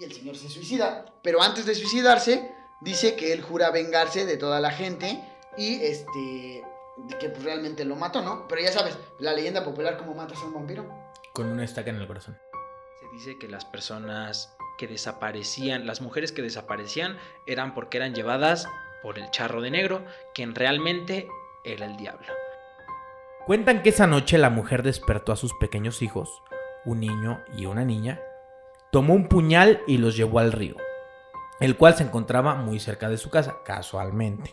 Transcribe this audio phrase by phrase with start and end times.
[0.00, 1.04] y el señor se suicida.
[1.22, 2.50] Pero antes de suicidarse,
[2.80, 5.22] dice que él jura vengarse de toda la gente
[5.56, 6.64] y este
[7.18, 8.46] que pues, realmente lo mató, ¿no?
[8.48, 10.86] Pero ya sabes, la leyenda popular cómo matas a un vampiro.
[11.32, 12.38] Con una estaca en el corazón.
[12.98, 18.68] Se dice que las personas que desaparecían, las mujeres que desaparecían eran porque eran llevadas
[19.02, 20.04] por el charro de negro,
[20.34, 21.28] quien realmente
[21.64, 22.26] era el diablo.
[23.46, 26.42] Cuentan que esa noche la mujer despertó a sus pequeños hijos,
[26.84, 28.20] un niño y una niña,
[28.90, 30.76] tomó un puñal y los llevó al río,
[31.60, 34.52] el cual se encontraba muy cerca de su casa, casualmente.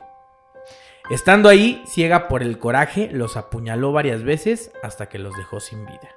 [1.09, 5.86] Estando ahí, ciega por el coraje, los apuñaló varias veces hasta que los dejó sin
[5.86, 6.09] vida.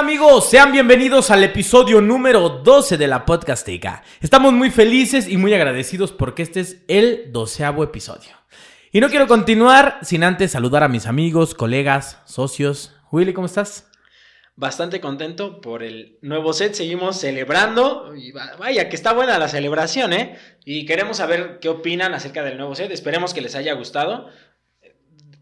[0.00, 0.48] Amigos?
[0.48, 4.02] Sean bienvenidos al episodio número 12 de la Podcasteca.
[4.22, 8.30] Estamos muy felices y muy agradecidos porque este es el doceavo episodio.
[8.92, 12.94] Y no quiero continuar sin antes saludar a mis amigos, colegas, socios.
[13.12, 13.88] Willy, ¿cómo estás?
[14.56, 18.14] Bastante contento por el nuevo set, seguimos celebrando.
[18.16, 20.38] Y va- vaya, que está buena la celebración, ¿eh?
[20.64, 22.90] Y queremos saber qué opinan acerca del nuevo set.
[22.90, 24.28] Esperemos que les haya gustado.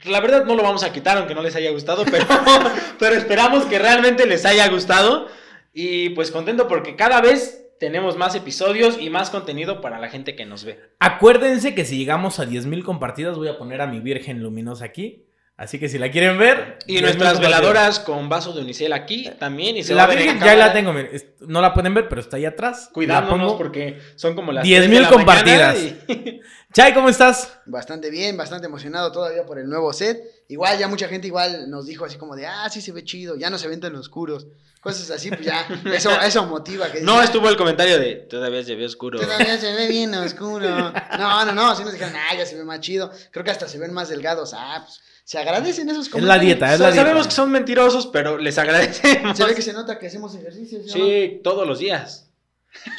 [0.04, 2.26] La verdad no lo vamos a quitar aunque no les haya gustado, pero,
[2.98, 5.28] pero esperamos que realmente les haya gustado.
[5.72, 10.34] Y pues contento porque cada vez tenemos más episodios y más contenido para la gente
[10.34, 10.80] que nos ve.
[10.98, 15.27] Acuérdense que si llegamos a 10.000 compartidas voy a poner a mi Virgen Luminosa aquí.
[15.58, 16.78] Así que si la quieren ver...
[16.86, 19.76] Y 10,000 nuestras veladoras con vaso de unicel aquí también.
[19.76, 20.54] Y se La va a ver ya cámara.
[20.56, 22.88] la tengo, miren, no la pueden ver, pero está ahí atrás.
[22.92, 25.76] Cuidándonos porque son como las 10,000 3 de la compartidas.
[25.78, 26.40] y-
[26.72, 27.58] Chay, ¿cómo estás?
[27.66, 30.22] Bastante bien, bastante emocionado todavía por el nuevo set.
[30.46, 33.34] Igual ya mucha gente igual nos dijo así como de, ah, sí se ve chido,
[33.36, 34.46] ya no se ven tan oscuros.
[34.80, 36.86] Cosas así, pues ya, eso, eso motiva.
[36.92, 39.18] Que No digan, estuvo el comentario de todavía se ve oscuro.
[39.18, 40.68] Todavía se ve bien oscuro.
[41.18, 43.10] No, no, no, sí nos dijeron, ah, ya se ve más chido.
[43.32, 44.54] Creo que hasta se ven más delgados.
[44.54, 46.38] Ah, pues se agradecen esos Es comentarios.
[46.38, 47.02] la dieta, es la dieta.
[47.02, 49.36] Sabemos que son mentirosos, pero les agradecemos.
[49.36, 50.78] Se ve que se nota que hacemos ejercicio.
[50.82, 51.04] ¿sí o no?
[51.04, 52.30] Sí, todos los días.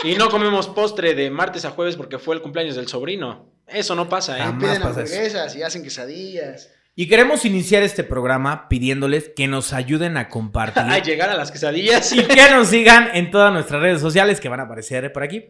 [0.03, 3.49] Y no comemos postre de martes a jueves porque fue el cumpleaños del sobrino.
[3.65, 4.41] Eso no pasa, ¿eh?
[4.41, 5.11] Jamás piden pasa eso.
[5.11, 6.69] hamburguesas y hacen quesadillas.
[6.93, 11.51] Y queremos iniciar este programa pidiéndoles que nos ayuden a compartir A llegar a las
[11.51, 12.13] quesadillas.
[12.13, 15.45] y que nos sigan en todas nuestras redes sociales que van a aparecer por aquí.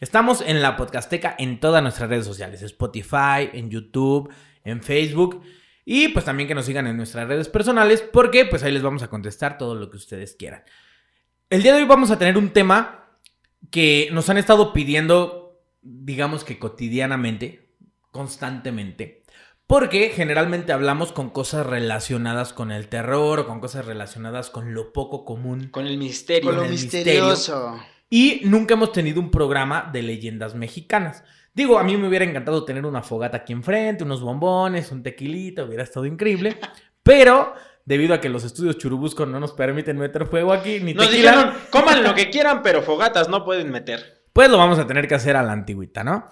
[0.00, 4.28] Estamos en la Podcasteca en todas nuestras redes sociales, Spotify, en YouTube,
[4.66, 5.42] en Facebook
[5.84, 9.02] y pues también que nos sigan en nuestras redes personales porque pues ahí les vamos
[9.02, 10.64] a contestar todo lo que ustedes quieran.
[11.48, 13.18] El día de hoy vamos a tener un tema
[13.70, 17.70] que nos han estado pidiendo, digamos que cotidianamente,
[18.10, 19.22] constantemente.
[19.68, 24.92] Porque generalmente hablamos con cosas relacionadas con el terror o con cosas relacionadas con lo
[24.92, 25.68] poco común.
[25.70, 26.50] Con el misterio.
[26.50, 27.80] Con lo misterioso.
[28.08, 31.24] Y nunca hemos tenido un programa de leyendas mexicanas.
[31.56, 35.64] Digo, a mí me hubiera encantado tener una fogata aquí enfrente, unos bombones, un tequilita,
[35.64, 36.58] hubiera estado increíble.
[37.02, 41.08] Pero debido a que los estudios Churubusco no nos permiten meter fuego aquí, ni Nos
[41.08, 44.24] tequila, dijeron, coman lo que quieran, pero fogatas no pueden meter.
[44.34, 46.26] pues lo vamos a tener que hacer a la antigüita, ¿no?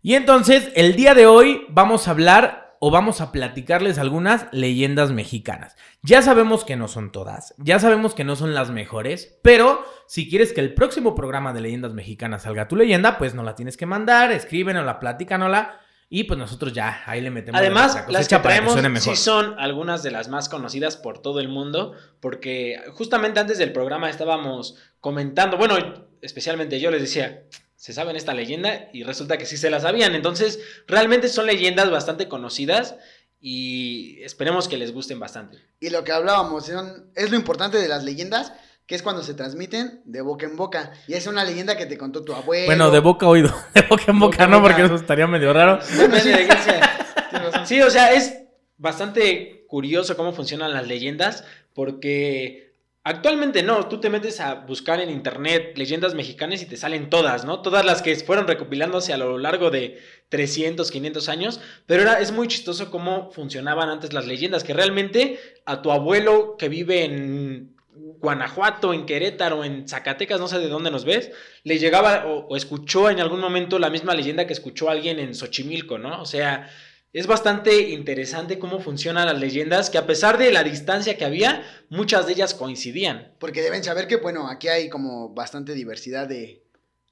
[0.00, 5.12] Y entonces, el día de hoy vamos a hablar o vamos a platicarles algunas leyendas
[5.12, 5.76] mexicanas.
[6.02, 10.28] Ya sabemos que no son todas, ya sabemos que no son las mejores, pero si
[10.28, 13.76] quieres que el próximo programa de leyendas mexicanas salga tu leyenda, pues nos la tienes
[13.76, 18.28] que mandar, escríbenosla, platícanosla y pues nosotros ya ahí le metemos de Además, nuestra las
[18.28, 19.00] que traemos mejor.
[19.00, 23.72] sí son algunas de las más conocidas por todo el mundo, porque justamente antes del
[23.72, 25.76] programa estábamos comentando, bueno,
[26.22, 27.44] especialmente yo les decía,
[27.80, 28.90] ¿se saben esta leyenda?
[28.92, 32.94] Y resulta que sí se la sabían, entonces realmente son leyendas bastante conocidas
[33.40, 35.56] y esperemos que les gusten bastante.
[35.80, 38.52] Y lo que hablábamos, son- es lo importante de las leyendas,
[38.86, 40.92] que es cuando se transmiten de boca en boca.
[41.08, 42.66] Y es una leyenda que te contó tu abuelo.
[42.66, 44.74] Bueno, de boca a oído, de boca en boca, no, boca.
[44.74, 45.78] porque eso estaría medio raro.
[47.64, 48.34] Sí, o sea, es
[48.76, 52.69] bastante curioso cómo funcionan las leyendas, porque
[53.10, 57.44] actualmente no, tú te metes a buscar en internet leyendas mexicanas y te salen todas,
[57.44, 57.60] ¿no?
[57.60, 59.98] Todas las que fueron recopilándose a lo largo de
[60.28, 65.40] 300, 500 años, pero era, es muy chistoso cómo funcionaban antes las leyendas, que realmente
[65.66, 70.92] a tu abuelo que vive en Guanajuato, en Querétaro, en Zacatecas, no sé de dónde
[70.92, 71.32] nos ves,
[71.64, 75.34] le llegaba o, o escuchó en algún momento la misma leyenda que escuchó alguien en
[75.34, 76.22] Xochimilco, ¿no?
[76.22, 76.70] O sea,
[77.12, 81.64] es bastante interesante cómo funcionan las leyendas, que a pesar de la distancia que había,
[81.88, 83.34] muchas de ellas coincidían.
[83.38, 86.62] Porque deben saber que, bueno, aquí hay como bastante diversidad de,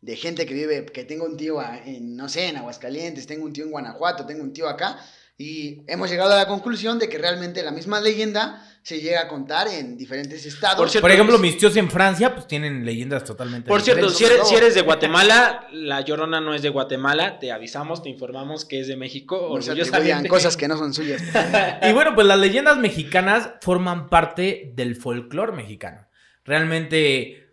[0.01, 3.53] de gente que vive, que tengo un tío en, no sé, en Aguascalientes, tengo un
[3.53, 4.99] tío en Guanajuato, tengo un tío acá,
[5.41, 9.29] Y hemos llegado a la conclusión de que realmente la misma leyenda se llega a
[9.29, 10.77] contar en diferentes estados.
[10.79, 14.11] Por cierto, Por ejemplo, es- mis tíos en Francia, pues tienen leyendas totalmente Por cierto,
[14.11, 18.09] si eres, si eres de Guatemala, la Llorona no es de Guatemala, te avisamos, te
[18.09, 19.75] informamos que es de México, no se
[20.29, 21.23] cosas que no son suyas.
[21.89, 26.09] Y bueno, pues las leyendas mexicanas forman parte del folclore mexicano.
[26.45, 27.48] Realmente,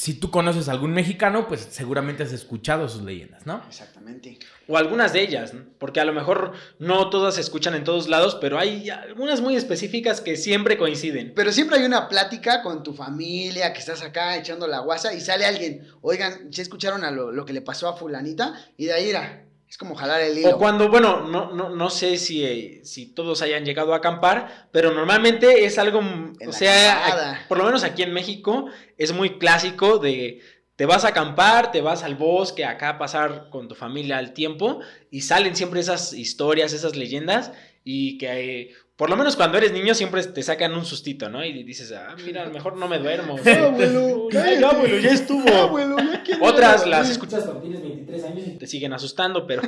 [0.00, 3.62] si tú conoces a algún mexicano, pues seguramente has escuchado sus leyendas, ¿no?
[3.68, 4.38] Exactamente.
[4.66, 5.60] O algunas de ellas, ¿no?
[5.76, 9.56] porque a lo mejor no todas se escuchan en todos lados, pero hay algunas muy
[9.56, 11.34] específicas que siempre coinciden.
[11.36, 15.20] Pero siempre hay una plática con tu familia, que estás acá echando la guasa y
[15.20, 18.54] sale alguien, oigan, ¿se escucharon a lo, lo que le pasó a fulanita?
[18.78, 20.56] Y de ahí era, es como jalar el hilo.
[20.56, 24.68] O cuando, bueno, no, no, no sé si, eh, si todos hayan llegado a acampar,
[24.72, 28.66] pero normalmente es algo, mm, En o sea, a- por lo menos aquí en México
[28.98, 30.40] es muy clásico de
[30.74, 34.32] te vas a acampar, te vas al bosque, acá a pasar con tu familia al
[34.32, 34.80] tiempo
[35.10, 37.52] y salen siempre esas historias, esas leyendas
[37.84, 38.26] y que
[38.62, 41.42] eh, por lo menos cuando eres niño siempre te sacan un sustito, ¿no?
[41.42, 43.36] Y dices, ah, mira, a lo mejor no me duermo.
[43.46, 45.48] Ah, abuelo, ya, abuelo, ya estuvo.
[45.48, 49.62] Abuelo, ya Otras las escuchas cuando tienes 23 años y te siguen asustando, pero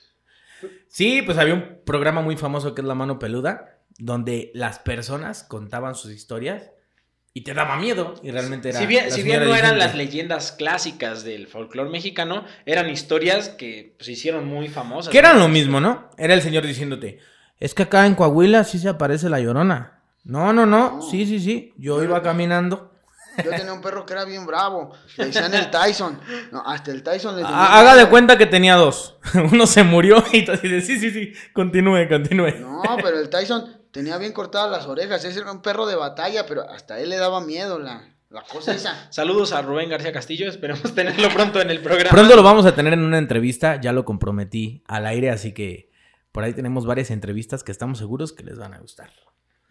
[0.86, 5.42] Sí, pues había un programa muy famoso que es La Mano Peluda, donde las personas
[5.42, 6.70] contaban sus historias
[7.34, 8.14] y te daba miedo.
[8.22, 8.78] Y realmente era.
[8.78, 14.12] si bien, si no eran las leyendas clásicas del folclore mexicano, eran historias que se
[14.12, 15.10] hicieron muy famosas.
[15.10, 16.08] Que eran lo mismo, ¿no?
[16.16, 17.18] Era el señor diciéndote:
[17.60, 20.02] Es que acá en Coahuila sí se aparece la llorona.
[20.24, 20.96] No, no, no.
[20.96, 21.02] No.
[21.02, 21.72] Sí, sí, sí.
[21.76, 22.92] Yo iba caminando.
[23.42, 24.92] Yo tenía un perro que era bien bravo.
[25.16, 26.20] Le decían el Tyson.
[26.50, 29.16] No, hasta el Tyson le tenía Ah, Haga de cuenta que tenía dos.
[29.52, 31.32] Uno se murió y tú dices: Sí, sí, sí.
[31.52, 32.54] Continúe, continúe.
[32.60, 35.24] No, pero el Tyson tenía bien cortadas las orejas.
[35.24, 38.74] Ese era un perro de batalla, pero hasta él le daba miedo la, la cosa
[38.74, 39.06] esa.
[39.10, 42.10] Saludos a Rubén García Castillo, esperemos tenerlo pronto en el programa.
[42.10, 45.90] Pronto lo vamos a tener en una entrevista, ya lo comprometí al aire, así que
[46.32, 49.10] por ahí tenemos varias entrevistas que estamos seguros que les van a gustar.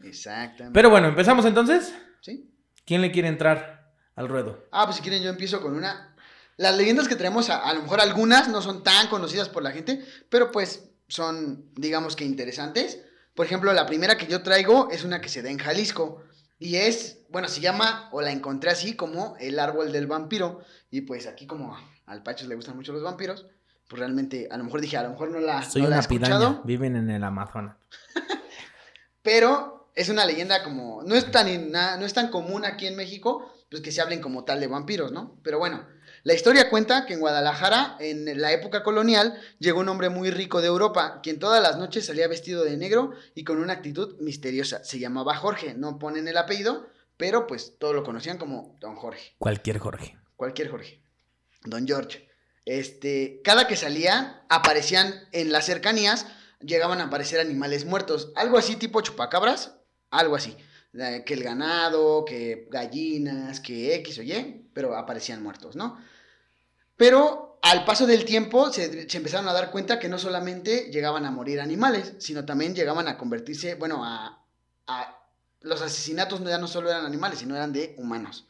[0.03, 0.73] Exactamente.
[0.73, 1.93] Pero bueno, empezamos entonces.
[2.21, 2.51] ¿Sí?
[2.85, 4.67] ¿Quién le quiere entrar al ruedo?
[4.71, 6.15] Ah, pues si quieren yo empiezo con una.
[6.57, 9.71] Las leyendas que tenemos, a, a lo mejor algunas no son tan conocidas por la
[9.71, 13.01] gente, pero pues son, digamos que interesantes.
[13.35, 16.23] Por ejemplo, la primera que yo traigo es una que se da en Jalisco.
[16.59, 20.61] Y es, bueno, se llama, o la encontré así, como el árbol del vampiro.
[20.89, 21.77] Y pues aquí como
[22.07, 23.45] al Pachos le gustan mucho los vampiros,
[23.87, 25.99] pues realmente, a lo mejor dije, a lo mejor no la, Soy no la he
[25.99, 26.61] una piraña, escuchado.
[26.63, 27.77] viven en el Amazonas.
[29.21, 33.51] Pero es una leyenda como, no es tan, no es tan común aquí en México,
[33.69, 35.37] pues que se hablen como tal de vampiros, ¿no?
[35.43, 35.85] Pero bueno,
[36.23, 40.61] la historia cuenta que en Guadalajara, en la época colonial, llegó un hombre muy rico
[40.61, 44.83] de Europa, quien todas las noches salía vestido de negro y con una actitud misteriosa.
[44.83, 46.87] Se llamaba Jorge, no ponen el apellido,
[47.17, 50.17] pero pues todos lo conocían como Don Jorge Cualquier Jorge.
[50.35, 51.01] cualquier Jorge,
[51.63, 52.26] Don George.
[52.67, 56.25] Este, cada que salía, aparecían en las cercanías,
[56.59, 59.75] llegaban a aparecer animales muertos, algo así tipo chupacabras,
[60.11, 60.57] algo así.
[60.93, 65.97] Eh, Que el ganado, que gallinas, que X o Y, pero aparecían muertos, ¿no?
[66.97, 71.31] Pero al paso del tiempo se, empezaron a dar cuenta que no solamente llegaban a
[71.31, 74.43] morir animales, sino también llegaban a convertirse, bueno, a,
[74.87, 75.13] a-
[75.61, 78.45] los asesinatos ya no solo eran animales, sino eran de humanos.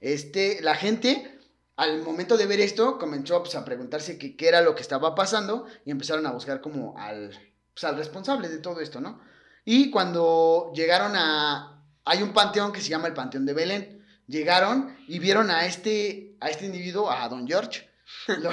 [0.00, 1.38] Este, la gente,
[1.76, 5.66] al momento de ver esto, comenzó pues, a preguntarse qué era lo que estaba pasando
[5.84, 7.30] y empezaron a buscar como al,
[7.72, 9.20] pues, al responsable de todo esto, ¿no?
[9.64, 11.84] Y cuando llegaron a...
[12.04, 14.04] Hay un panteón que se llama el Panteón de Belén.
[14.26, 17.88] Llegaron y vieron a este, a este individuo, a Don George.
[18.26, 18.50] Lo,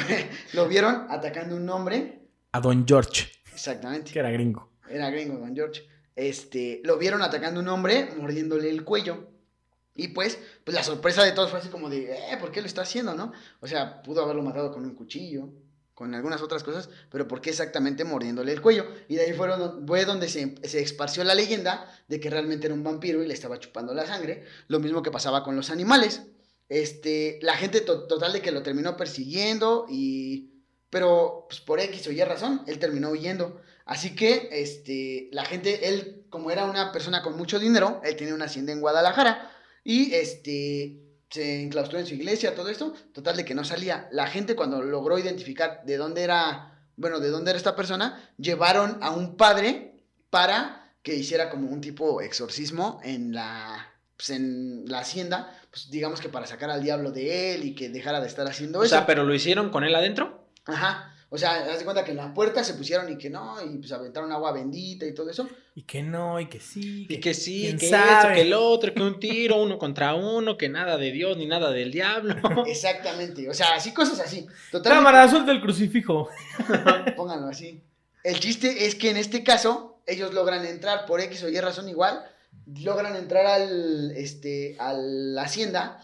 [0.53, 2.27] lo vieron atacando un hombre.
[2.51, 4.11] A Don George, Exactamente.
[4.11, 4.71] que era gringo.
[4.88, 5.83] Era gringo, Don George.
[6.15, 9.31] Este, lo vieron atacando a un hombre, mordiéndole el cuello.
[10.00, 12.68] Y pues, pues la sorpresa de todos fue así como de, eh, ¿por qué lo
[12.68, 13.34] está haciendo, no?
[13.60, 15.50] O sea, pudo haberlo matado con un cuchillo,
[15.94, 18.86] con algunas otras cosas, pero ¿por qué exactamente mordiéndole el cuello?
[19.10, 22.74] Y de ahí fueron, fue donde se, se esparció la leyenda de que realmente era
[22.74, 24.46] un vampiro y le estaba chupando la sangre.
[24.70, 26.22] Lo mismo que pasaba con los animales.
[26.70, 30.53] Este, la gente to- total de que lo terminó persiguiendo y...
[30.89, 33.62] Pero, pues por X o Y razón, él terminó huyendo.
[33.86, 38.34] Así que, este, la gente, él, como era una persona con mucho dinero, él tenía
[38.34, 39.51] una hacienda en Guadalajara
[39.83, 44.07] y, este, se enclaustró en su iglesia, todo esto, total de que no salía.
[44.12, 48.98] La gente cuando logró identificar de dónde era, bueno, de dónde era esta persona, llevaron
[49.01, 55.00] a un padre para que hiciera como un tipo exorcismo en la, pues, en la
[55.00, 58.48] hacienda, pues digamos que para sacar al diablo de él y que dejara de estar
[58.48, 58.95] haciendo O eso.
[58.95, 60.48] sea, pero lo hicieron con él adentro.
[60.65, 61.15] Ajá.
[61.31, 63.77] O sea, haz de cuenta que en la puerta se pusieron y que no, y
[63.77, 65.48] pues aventaron agua bendita y todo eso.
[65.75, 67.05] Y que no, y que sí.
[67.07, 68.12] Y que sí, que sabe.
[68.12, 71.45] esto, que el otro, que un tiro, uno contra uno, que nada de Dios ni
[71.45, 72.65] nada del diablo.
[72.65, 73.48] Exactamente.
[73.48, 74.48] O sea, así cosas así.
[74.71, 75.05] Totalmente.
[75.05, 76.29] Cámara, suelta el crucifijo.
[77.15, 77.79] Pónganlo así.
[78.24, 81.88] El chiste es que en este caso, ellos logran entrar por X o Y razón
[81.88, 82.25] igual,
[82.81, 86.03] logran entrar al, este, a la hacienda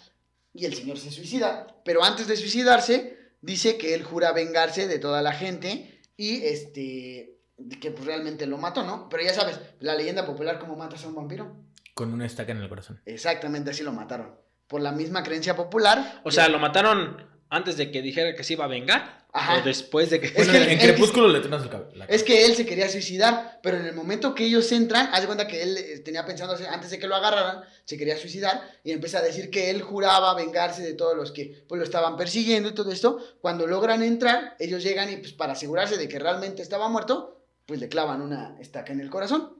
[0.54, 1.68] y el señor se suicida.
[1.84, 7.40] Pero antes de suicidarse, dice que él jura vengarse de toda la gente y este,
[7.80, 9.10] que pues realmente lo mató, ¿no?
[9.10, 11.56] Pero ya sabes, la leyenda popular, ¿cómo matas a un vampiro?
[11.94, 13.02] Con una estaca en el corazón.
[13.06, 14.36] Exactamente así lo mataron.
[14.68, 16.22] Por la misma creencia popular.
[16.24, 19.25] O sea, lo mataron antes de que dijera que se iba a vengar.
[19.38, 19.58] Ajá.
[19.60, 20.28] O después de que.
[20.28, 22.66] Es Bueno, que- en él- Crepúsculo le truenas el cab- la Es que él se
[22.66, 26.00] quería suicidar, pero en el momento que ellos entran, haz de cuenta que él eh,
[26.00, 29.70] tenía pensado, antes de que lo agarraran, se quería suicidar y empieza a decir que
[29.72, 33.18] él juraba vengarse de todos los que pues, lo estaban persiguiendo y todo esto.
[33.42, 37.82] Cuando logran entrar, ellos llegan y pues para asegurarse de que realmente estaba muerto, pues
[37.82, 39.58] le clavan una estaca en el corazón.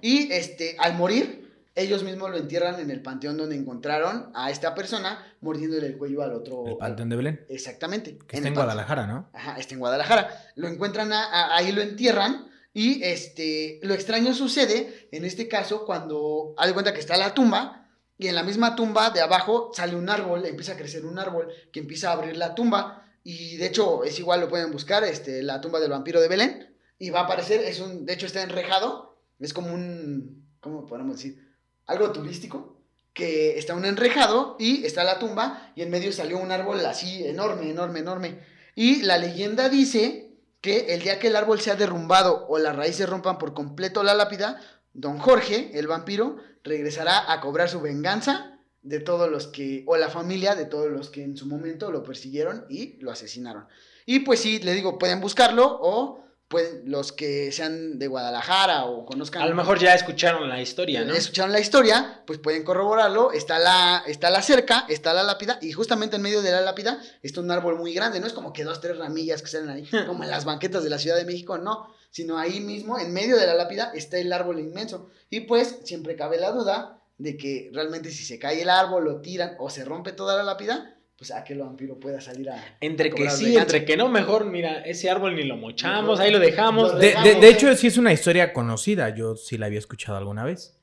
[0.00, 4.74] Y este, al morir, ellos mismos lo entierran en el panteón donde encontraron a esta
[4.74, 6.66] persona mordiéndole el cuello al otro.
[6.66, 7.46] El Panteón de Belén.
[7.48, 8.18] Exactamente.
[8.26, 8.54] Que está en.
[8.54, 9.30] Guadalajara, ¿no?
[9.32, 10.28] Ajá, está en Guadalajara.
[10.56, 12.48] Lo encuentran, a- a- ahí lo entierran.
[12.74, 17.34] Y este, lo extraño sucede, en este caso, cuando haz de cuenta que está la
[17.34, 21.18] tumba, y en la misma tumba de abajo sale un árbol, empieza a crecer un
[21.18, 23.06] árbol que empieza a abrir la tumba.
[23.24, 26.74] Y de hecho, es igual, lo pueden buscar, este, la tumba del vampiro de Belén.
[26.98, 31.16] Y va a aparecer, es un, de hecho está enrejado, es como un, ¿cómo podemos
[31.16, 31.51] decir?
[31.86, 32.76] Algo turístico,
[33.12, 37.26] que está un enrejado y está la tumba y en medio salió un árbol así
[37.26, 38.40] enorme, enorme, enorme.
[38.74, 43.08] Y la leyenda dice que el día que el árbol sea derrumbado o las raíces
[43.08, 44.60] rompan por completo la lápida,
[44.94, 50.08] don Jorge, el vampiro, regresará a cobrar su venganza de todos los que, o la
[50.08, 53.66] familia de todos los que en su momento lo persiguieron y lo asesinaron.
[54.06, 59.06] Y pues sí, le digo, pueden buscarlo o pueden, los que sean de Guadalajara o
[59.06, 59.40] conozcan...
[59.40, 61.14] A lo mejor ya escucharon la historia, ¿no?
[61.14, 63.32] Escucharon la historia, pues pueden corroborarlo.
[63.32, 67.00] Está la, está la cerca, está la lápida, y justamente en medio de la lápida
[67.22, 68.20] está un árbol muy grande.
[68.20, 70.90] No es como que dos, tres ramillas que salen ahí, como en las banquetas de
[70.90, 71.88] la Ciudad de México, no.
[72.10, 75.08] Sino ahí mismo, en medio de la lápida, está el árbol inmenso.
[75.30, 79.22] Y pues siempre cabe la duda de que realmente si se cae el árbol, lo
[79.22, 82.56] tiran o se rompe toda la lápida, pues a que el vampiro pueda salir a.
[82.80, 83.62] Entre a que sí, venganza.
[83.76, 86.20] entre que no, mejor, mira, ese árbol ni lo mochamos, Mejor.
[86.22, 86.92] ahí lo dejamos.
[86.94, 89.14] Lo De, dejamos, de- de hecho, sí es una historia conocida.
[89.14, 90.80] Yo sí la había escuchado alguna vez.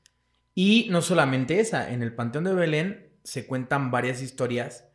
[0.54, 1.90] Y no solamente esa.
[1.92, 4.88] En el Panteón de Belén se cuentan varias historias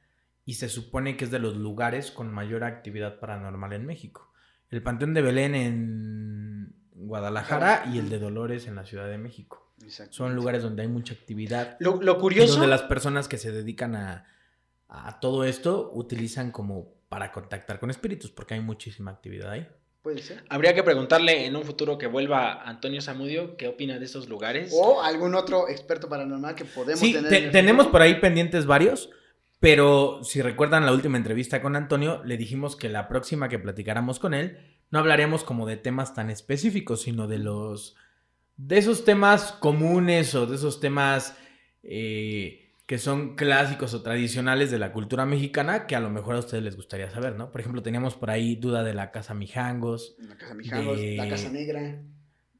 [0.46, 4.32] y se supone que es de los lugares con mayor actividad paranormal en México.
[4.72, 9.74] El Panteón de Belén en Guadalajara y el de Dolores en la Ciudad de México.
[10.10, 11.78] Son lugares donde hay mucha actividad.
[11.80, 12.54] Lo, lo Y curioso.
[12.54, 14.26] donde las personas que se dedican a,
[15.08, 19.68] a todo esto utilizan como para contactar con espíritus, porque hay muchísima actividad ahí.
[20.02, 20.44] Puede ser.
[20.50, 24.72] Habría que preguntarle en un futuro que vuelva Antonio Zamudio qué opina de esos lugares.
[24.76, 27.30] O algún otro experto paranormal que podemos Sí, tener.
[27.30, 27.92] te- en el tenemos futuro.
[27.94, 29.10] por ahí pendientes varios,
[29.60, 34.20] pero si recuerdan la última entrevista con Antonio, le dijimos que la próxima que platicáramos
[34.20, 34.60] con él,
[34.92, 37.96] no hablaremos como de temas tan específicos, sino de los...
[38.58, 41.36] de esos temas comunes o de esos temas
[41.82, 46.40] eh, que son clásicos o tradicionales de la cultura mexicana que a lo mejor a
[46.40, 47.52] ustedes les gustaría saber, ¿no?
[47.52, 51.28] Por ejemplo, teníamos por ahí duda de la Casa Mijangos, La Casa Mijangos, de- la
[51.30, 52.02] Casa Negra.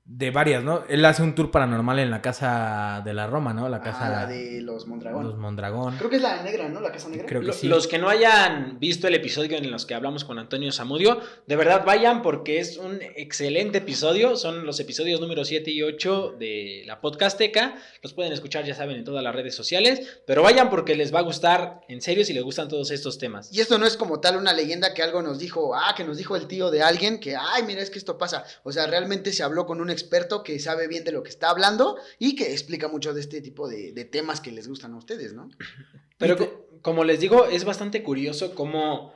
[0.08, 0.84] De varias, ¿no?
[0.88, 3.68] Él hace un tour paranormal en la Casa de la Roma, ¿no?
[3.70, 5.24] La Ah, Casa la de los Mondragón.
[5.24, 5.98] los Mondragón.
[5.98, 6.80] Creo que es la negra, ¿no?
[6.80, 7.26] La Casa Negra.
[7.26, 7.68] Creo que Lo- sí.
[7.68, 11.56] Los que no hayan visto el episodio en los que hablamos con Antonio Zamudio, de
[11.56, 14.36] verdad vayan porque es un excelente episodio.
[14.36, 17.74] Son los episodios número 7 y 8 de la podcasteca.
[18.04, 20.20] Los pueden escuchar, ya saben, en todas las redes sociales.
[20.28, 23.52] Pero vayan porque les va a gustar, en serio, si les gustan todos estos temas.
[23.52, 26.18] Y esto no es como tal una leyenda que algo nos dijo, ah, que nos
[26.18, 28.44] dijo el tío de alguien, que, ay, mira, es que esto pasa.
[28.62, 31.50] O sea, realmente se habló con un experto que sabe bien de lo que está
[31.50, 34.98] hablando y que explica mucho de este tipo de, de temas que les gustan a
[34.98, 35.50] ustedes, ¿no?
[36.20, 39.14] Pero te- como les digo, es bastante curioso cómo...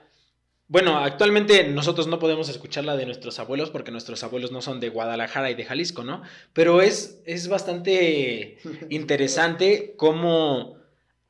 [0.68, 4.80] Bueno, actualmente nosotros no podemos escuchar la de nuestros abuelos porque nuestros abuelos no son
[4.80, 6.22] de Guadalajara y de Jalisco, ¿no?
[6.54, 8.58] Pero es, es bastante
[8.90, 10.79] interesante cómo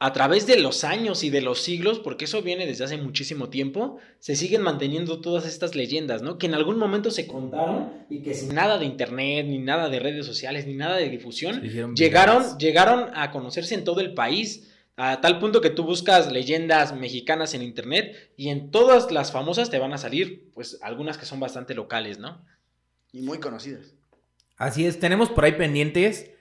[0.02, 3.50] a través de los años y de los siglos, porque eso viene desde hace muchísimo
[3.50, 6.38] tiempo, se siguen manteniendo todas estas leyendas, ¿no?
[6.38, 10.00] Que en algún momento se contaron y que sin nada de internet, ni nada de
[10.00, 11.62] redes sociales, ni nada de difusión,
[11.96, 14.72] llegaron, llegaron a conocerse en todo el país.
[14.96, 19.70] A tal punto que tú buscas leyendas mexicanas en internet y en todas las famosas
[19.70, 22.42] te van a salir, pues, algunas que son bastante locales, ¿no?
[23.12, 23.94] Y muy conocidas.
[24.58, 26.32] Así es, tenemos por ahí pendientes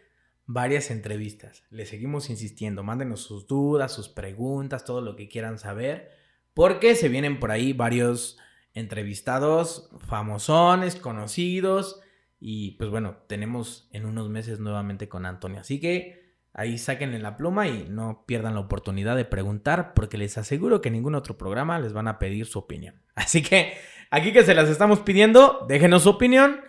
[0.48, 1.62] varias entrevistas.
[1.70, 6.10] Les seguimos insistiendo, mándenos sus dudas, sus preguntas, todo lo que quieran saber,
[6.54, 8.36] porque se vienen por ahí varios
[8.74, 12.00] entrevistados famosones, conocidos,
[12.40, 15.60] y pues bueno, tenemos en unos meses nuevamente con Antonio.
[15.60, 16.28] Así que
[16.58, 20.80] Ahí saquen en la pluma y no pierdan la oportunidad de preguntar porque les aseguro
[20.80, 23.00] que ningún otro programa les van a pedir su opinión.
[23.14, 23.74] Así que
[24.10, 26.60] aquí que se las estamos pidiendo, déjenos su opinión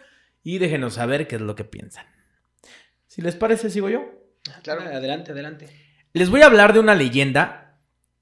[0.43, 2.05] y déjenos saber qué es lo que piensan.
[3.09, 4.05] Si les parece, sigo yo.
[4.61, 5.67] Claro, adelante, adelante.
[6.13, 7.79] Les voy a hablar de una leyenda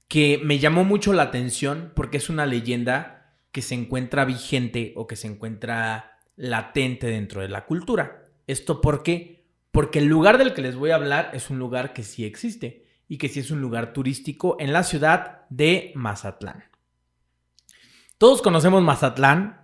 [0.08, 5.06] que me llamó mucho la atención porque es una leyenda que se encuentra vigente o
[5.06, 8.24] que se encuentra latente dentro de la cultura.
[8.46, 9.46] ¿Esto por qué?
[9.72, 12.86] Porque el lugar del que les voy a hablar es un lugar que sí existe
[13.08, 16.64] y que sí es un lugar turístico en la ciudad de Mazatlán.
[18.16, 19.60] Todos conocemos Mazatlán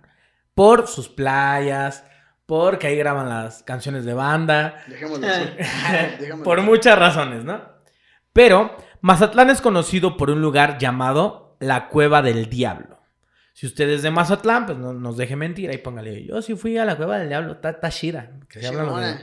[0.53, 2.05] por sus playas,
[2.45, 4.83] porque ahí graban las canciones de banda.
[4.87, 5.45] Dejémoslo así.
[6.19, 6.67] Dejémoslo por así.
[6.67, 7.61] muchas razones, ¿no?
[8.33, 12.99] Pero Mazatlán es conocido por un lugar llamado la Cueva del Diablo.
[13.53, 15.69] Si usted es de Mazatlán, pues no nos deje mentir.
[15.69, 18.31] Ahí póngale, yo sí fui a la Cueva del Diablo, está chida.
[18.49, 19.15] Que se hablan los.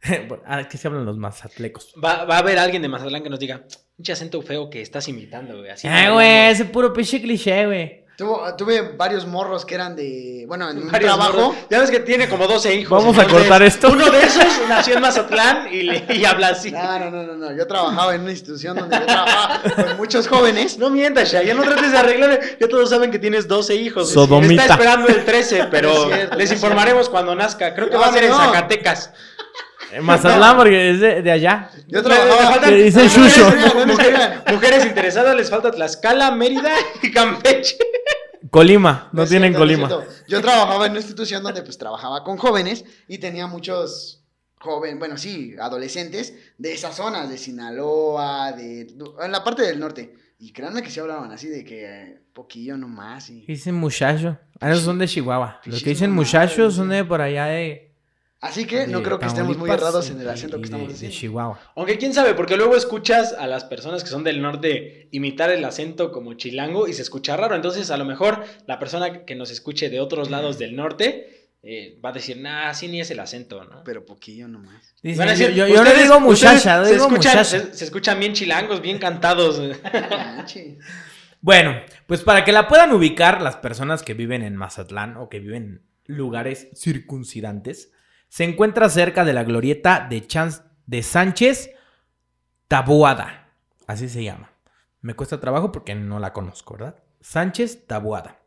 [0.46, 1.92] Ah, que se hablan los mazatlecos.
[2.02, 3.64] Va, va a haber alguien de Mazatlán que nos diga,
[3.96, 5.70] un acento feo que estás imitando, güey.
[5.70, 8.04] Así no, güey, ese puro pinche cliché, güey.
[8.18, 10.44] Tuvo- tuve varios morros que eran de.
[10.48, 11.38] Bueno, en un varios trabajo.
[11.40, 11.56] morros.
[11.70, 12.98] Ya ves que tiene como 12 hijos.
[13.00, 13.90] Vamos a entonces, cortar esto.
[13.92, 16.72] Uno de esos nació en Mazatlán y, le- y habla así.
[16.72, 17.52] No, no, no, no, no.
[17.56, 20.78] Yo trabajaba en una institución donde yo trabajaba con muchos jóvenes.
[20.78, 22.40] No mientas, ya, ya no trates de arreglar.
[22.58, 24.10] Ya todos saben que tienes 12 hijos.
[24.10, 24.62] Sodomita.
[24.62, 27.72] Está esperando el 13, pero Es cierto, les es informaremos cuando nazca.
[27.72, 28.32] Creo que No, va a ser en.
[28.34, 29.12] Zacatecas.
[29.92, 31.70] En Mazatlán, porque es de, de allá.
[31.86, 32.52] Yo trabajaba.
[32.54, 33.50] faltan- Que dicen mujeres- Shusho.
[33.74, 34.52] No, no, mujeres, no.
[34.54, 37.76] mujeres interesadas les falta Tlaxcala, Mérida y Campeche.
[38.50, 40.06] Colima, no, tienen cierto, no Colima.
[40.28, 44.24] Yo trabajaba en una institución donde pues trabajaba con jóvenes y tenía muchos
[44.60, 48.82] jóvenes, bueno, sí, adolescentes de esas zonas, de Sinaloa, de
[49.22, 50.14] en la parte del norte.
[50.38, 54.38] Y créanme que sí hablaban así de que eh, poquillo nomás y Dicen muchacho.
[54.60, 55.60] Ah, esos son de Chihuahua.
[55.64, 57.87] Los que dicen muchachos son de por allá de.
[58.40, 60.92] Así que no creo que estemos muy errados en el acento y que estamos de,
[60.94, 61.16] de diciendo.
[61.18, 61.60] Chihuahua.
[61.74, 65.64] Aunque quién sabe, porque luego escuchas a las personas que son del norte imitar el
[65.64, 67.56] acento como chilango y se escucha raro.
[67.56, 71.98] Entonces, a lo mejor la persona que nos escuche de otros lados del norte eh,
[72.04, 73.82] va a decir, nah, así ni es el acento, ¿no?
[73.82, 74.94] Pero poquillo nomás.
[75.02, 77.44] Dicen, Van a decir, yo, yo- yo no digo muchacha, yo se digo escuchan, muchacha.
[77.44, 79.60] se, se escuchan bien chilangos, bien cantados.
[81.40, 81.76] Bueno,
[82.06, 85.82] pues para que la puedan ubicar las personas que viven en Mazatlán o que viven
[86.08, 87.92] en lugares circuncidantes,
[88.28, 90.26] se encuentra cerca de la glorieta de,
[90.86, 91.70] de Sánchez
[92.68, 93.52] Taboada.
[93.86, 94.52] Así se llama.
[95.00, 96.96] Me cuesta trabajo porque no la conozco, ¿verdad?
[97.20, 98.40] Sánchez Taboada.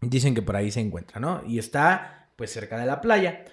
[0.00, 1.42] Dicen que por ahí se encuentra, ¿no?
[1.46, 3.44] Y está pues cerca de la playa.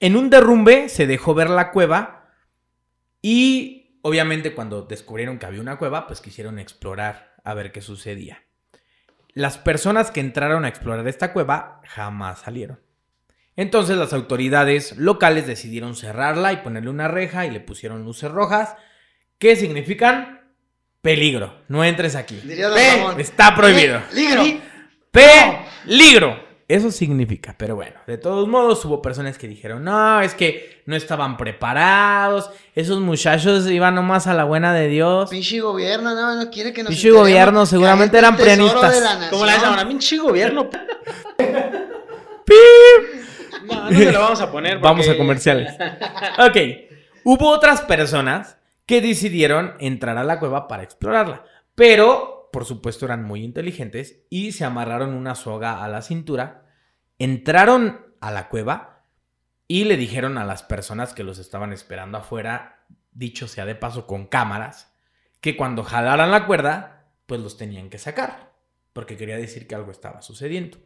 [0.00, 2.30] En un derrumbe se dejó ver la cueva
[3.20, 8.44] y obviamente cuando descubrieron que había una cueva, pues quisieron explorar a ver qué sucedía.
[9.34, 12.80] Las personas que entraron a explorar esta cueva jamás salieron.
[13.58, 18.76] Entonces las autoridades locales decidieron cerrarla y ponerle una reja y le pusieron luces rojas
[19.38, 20.52] que significan
[21.02, 21.64] peligro.
[21.66, 22.36] No entres aquí.
[22.44, 23.18] Diría Ramón.
[23.20, 24.00] Está prohibido.
[24.14, 24.44] Ligro.
[25.10, 26.46] Peligro.
[26.68, 30.94] Eso significa, pero bueno, de todos modos hubo personas que dijeron, no, es que no
[30.94, 35.30] estaban preparados, esos muchachos iban nomás a la buena de Dios.
[35.30, 39.00] Pinche gobierno, no, no quiere que nos Pinche gobierno, seguramente eran prianistas.
[39.00, 39.30] la.
[39.30, 39.88] ¿Cómo la llaman?
[39.88, 40.68] Pinche gobierno.
[42.44, 43.27] ¡Pip!
[43.68, 44.78] No, lo vamos a poner.
[44.80, 45.74] Vamos a comerciales.
[46.38, 46.56] Ok,
[47.24, 53.24] hubo otras personas que decidieron entrar a la cueva para explorarla, pero por supuesto eran
[53.24, 56.64] muy inteligentes y se amarraron una soga a la cintura,
[57.18, 59.04] entraron a la cueva
[59.66, 64.06] y le dijeron a las personas que los estaban esperando afuera, dicho sea de paso
[64.06, 64.94] con cámaras,
[65.40, 68.52] que cuando jalaran la cuerda, pues los tenían que sacar,
[68.92, 70.78] porque quería decir que algo estaba sucediendo.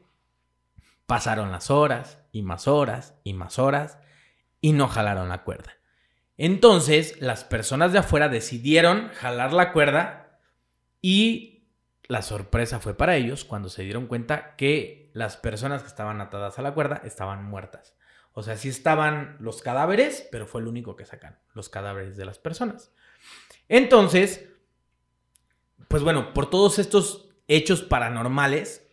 [1.06, 3.98] Pasaron las horas y más horas y más horas
[4.60, 5.74] y no jalaron la cuerda.
[6.36, 10.40] Entonces las personas de afuera decidieron jalar la cuerda
[11.00, 11.68] y
[12.08, 16.58] la sorpresa fue para ellos cuando se dieron cuenta que las personas que estaban atadas
[16.58, 17.94] a la cuerda estaban muertas.
[18.32, 22.24] O sea, sí estaban los cadáveres, pero fue el único que sacan, los cadáveres de
[22.24, 22.90] las personas.
[23.68, 24.48] Entonces,
[25.88, 28.88] pues bueno, por todos estos hechos paranormales,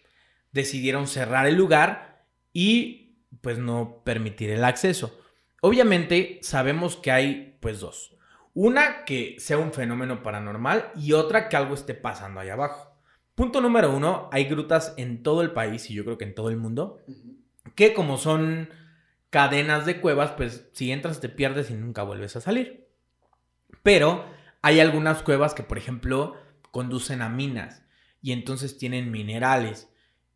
[0.51, 2.98] decidieron cerrar el lugar y
[3.41, 5.19] pues no permitir el acceso.
[5.61, 8.15] Obviamente sabemos que hay pues dos.
[8.53, 12.95] Una que sea un fenómeno paranormal y otra que algo esté pasando ahí abajo.
[13.35, 16.49] Punto número uno, hay grutas en todo el país y yo creo que en todo
[16.49, 16.99] el mundo
[17.75, 18.69] que como son
[19.29, 22.87] cadenas de cuevas, pues si entras te pierdes y nunca vuelves a salir.
[23.83, 24.25] Pero
[24.61, 26.35] hay algunas cuevas que, por ejemplo,
[26.71, 27.83] conducen a minas
[28.21, 29.89] y entonces tienen minerales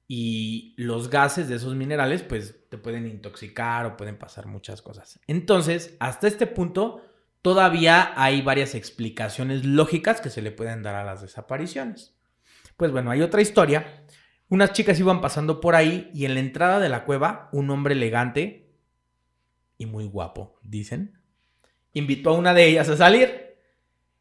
[0.08, 5.20] y los gases de esos minerales pues te pueden intoxicar o pueden pasar muchas cosas.
[5.28, 7.02] Entonces, hasta este punto,
[7.42, 12.16] todavía hay varias explicaciones lógicas que se le pueden dar a las desapariciones.
[12.78, 14.06] Pues bueno, hay otra historia.
[14.50, 17.94] Unas chicas iban pasando por ahí y en la entrada de la cueva un hombre
[17.94, 18.72] elegante
[19.78, 21.20] y muy guapo, dicen,
[21.94, 23.56] invitó a una de ellas a salir.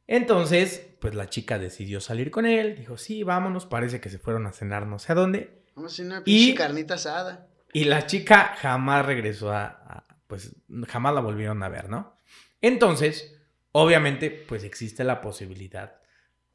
[0.06, 4.46] Entonces, pues la chica decidió salir con él, dijo, sí, vámonos, parece que se fueron
[4.46, 5.62] a cenar no sé a dónde.
[5.74, 7.48] Vamos a hacer una Y- carnita asada.
[7.72, 10.54] Y la chica jamás regresó a, a- pues
[10.88, 12.16] jamás la volvieron a ver, ¿no?
[12.61, 13.38] Entonces,
[13.72, 15.96] obviamente, pues existe la posibilidad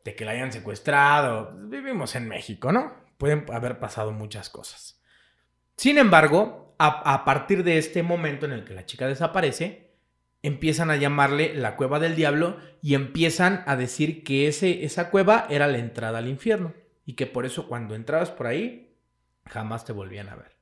[0.04, 1.52] de que la hayan secuestrado.
[1.68, 2.94] Vivimos en México, ¿no?
[3.18, 5.02] Pueden haber pasado muchas cosas.
[5.76, 9.96] Sin embargo, a, a partir de este momento en el que la chica desaparece,
[10.44, 15.48] empiezan a llamarle la cueva del diablo y empiezan a decir que ese, esa cueva
[15.50, 16.74] era la entrada al infierno
[17.06, 18.87] y que por eso cuando entrabas por ahí,
[19.48, 20.58] jamás te volvían a ver.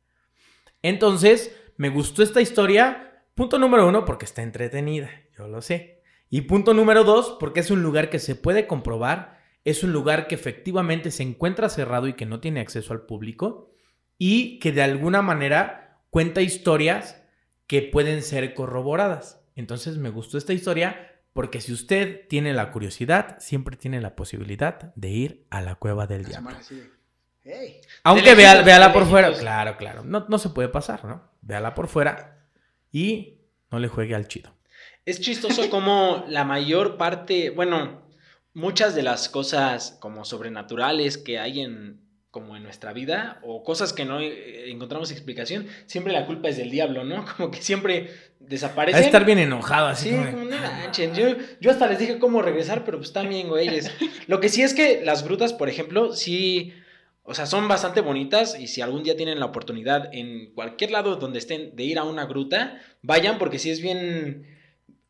[0.81, 3.23] Entonces, me gustó esta historia.
[3.33, 6.03] Punto número uno, porque está entretenida, yo lo sé.
[6.29, 10.27] Y punto número dos, porque es un lugar que se puede comprobar, es un lugar
[10.27, 13.71] que efectivamente se encuentra cerrado y que no tiene acceso al público,
[14.17, 17.21] y que de alguna manera cuenta historias
[17.67, 19.41] que pueden ser corroboradas.
[19.55, 24.93] Entonces me gustó esta historia porque si usted tiene la curiosidad, siempre tiene la posibilidad
[24.95, 26.51] de ir a la cueva del diablo.
[27.45, 27.81] Asomar así de, "Ey".
[28.03, 29.33] Aunque vea, véala por fuera.
[29.33, 30.03] Claro, claro.
[30.03, 31.21] No, no se puede pasar, ¿no?
[31.41, 32.47] Véala por fuera
[32.91, 33.39] y
[33.71, 34.53] no le juegue al chido.
[35.05, 38.01] Es chistoso como la mayor parte, bueno,
[38.53, 43.93] muchas de las cosas como sobrenaturales que hay en como en nuestra vida o cosas
[43.93, 47.23] que no eh, encontramos explicación, siempre la culpa es del diablo, ¿no?
[47.37, 48.09] Como que siempre
[48.51, 51.15] a estar bien enojado, así Sí, como no manchen.
[51.15, 51.27] Yo,
[51.61, 53.89] yo hasta les dije cómo regresar, pero pues también, güeyes.
[54.27, 56.73] Lo que sí es que las grutas, por ejemplo, sí,
[57.27, 61.15] o sea, son bastante bonitas y si algún día tienen la oportunidad en cualquier lado
[61.15, 64.45] donde estén de ir a una gruta, vayan porque sí es bien,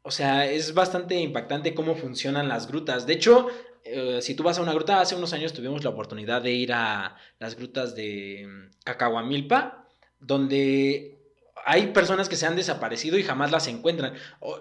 [0.01, 3.05] o sea, es bastante impactante cómo funcionan las grutas.
[3.05, 3.47] De hecho,
[3.83, 6.71] eh, si tú vas a una gruta, hace unos años tuvimos la oportunidad de ir
[6.71, 9.85] a las grutas de mm, Cacahuamilpa,
[10.19, 11.14] donde
[11.67, 14.13] hay personas que se han desaparecido y jamás las encuentran.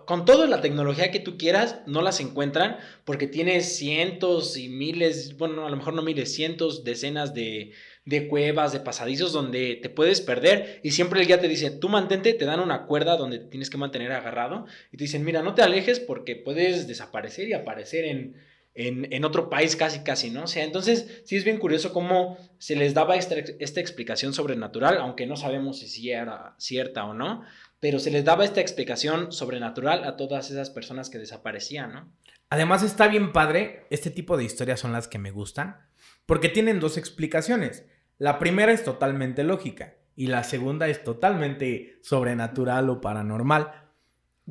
[0.06, 5.36] Con toda la tecnología que tú quieras, no las encuentran porque tienes cientos y miles,
[5.36, 7.72] bueno, a lo mejor no miles, cientos, decenas de,
[8.06, 11.90] de cuevas, de pasadizos donde te puedes perder y siempre el guía te dice, tú
[11.90, 15.54] mantente, te dan una cuerda donde tienes que mantener agarrado y te dicen, mira, no
[15.54, 18.34] te alejes porque puedes desaparecer y aparecer en,
[18.74, 20.44] en, otro país casi, casi, ¿no?
[20.44, 24.98] O sea, entonces sí es bien curioso cómo se les daba esta, esta explicación sobrenatural,
[24.98, 27.42] aunque no sabemos si sí era cierta o no,
[27.78, 32.12] pero se les daba esta explicación sobrenatural a todas esas personas que desaparecían, ¿no?
[32.50, 35.78] Además está bien padre, este tipo de historias son las que me gustan,
[36.26, 37.84] porque tienen dos explicaciones.
[38.18, 43.72] La primera es totalmente lógica y la segunda es totalmente sobrenatural o paranormal.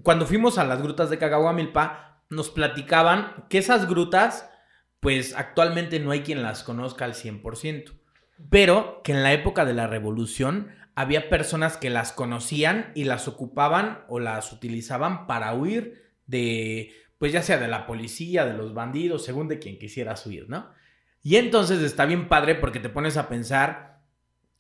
[0.02, 4.50] Cuando fuimos a las grutas de Cacahuamilpa, nos platicaban que esas grutas,
[5.00, 7.94] pues actualmente no hay quien las conozca al 100%,
[8.50, 13.28] pero que en la época de la revolución había personas que las conocían y las
[13.28, 18.74] ocupaban o las utilizaban para huir de, pues ya sea de la policía, de los
[18.74, 20.70] bandidos, según de quien quisieras huir, ¿no?
[21.22, 24.02] Y entonces está bien padre porque te pones a pensar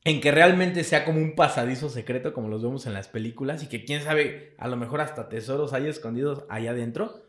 [0.05, 3.67] en que realmente sea como un pasadizo secreto como los vemos en las películas y
[3.67, 7.22] que quién sabe, a lo mejor hasta tesoros hay escondidos allá adentro.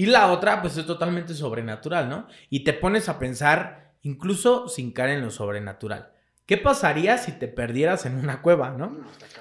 [0.00, 2.26] Y la otra, pues es totalmente sobrenatural, ¿no?
[2.48, 6.12] Y te pones a pensar, incluso sin caer en lo sobrenatural.
[6.46, 8.96] ¿Qué pasaría si te perdieras en una cueva, no?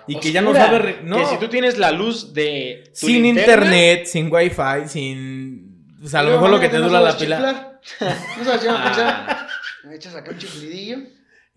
[0.06, 1.02] Y que ya no sabes...
[1.02, 5.96] No, Que si tú tienes la luz de tu sin linterna, internet, sin wifi, sin...
[6.04, 7.80] O sea, a lo Luego, mejor lo que te no dura la sabes pila...
[8.38, 8.66] No sabes.
[8.70, 9.48] Ah,
[9.86, 10.98] Me echas acá un chiflidillo.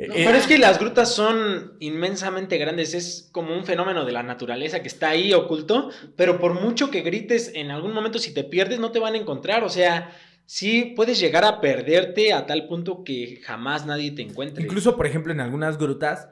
[0.03, 4.05] Eh, No, eh, pero es que las grutas son inmensamente grandes, es como un fenómeno
[4.05, 8.19] de la naturaleza que está ahí oculto, pero por mucho que grites en algún momento
[8.19, 10.11] si te pierdes no te van a encontrar, o sea,
[10.45, 14.65] sí puedes llegar a perderte a tal punto que jamás nadie te encuentre.
[14.65, 16.29] Incluso, por ejemplo, en algunas grutas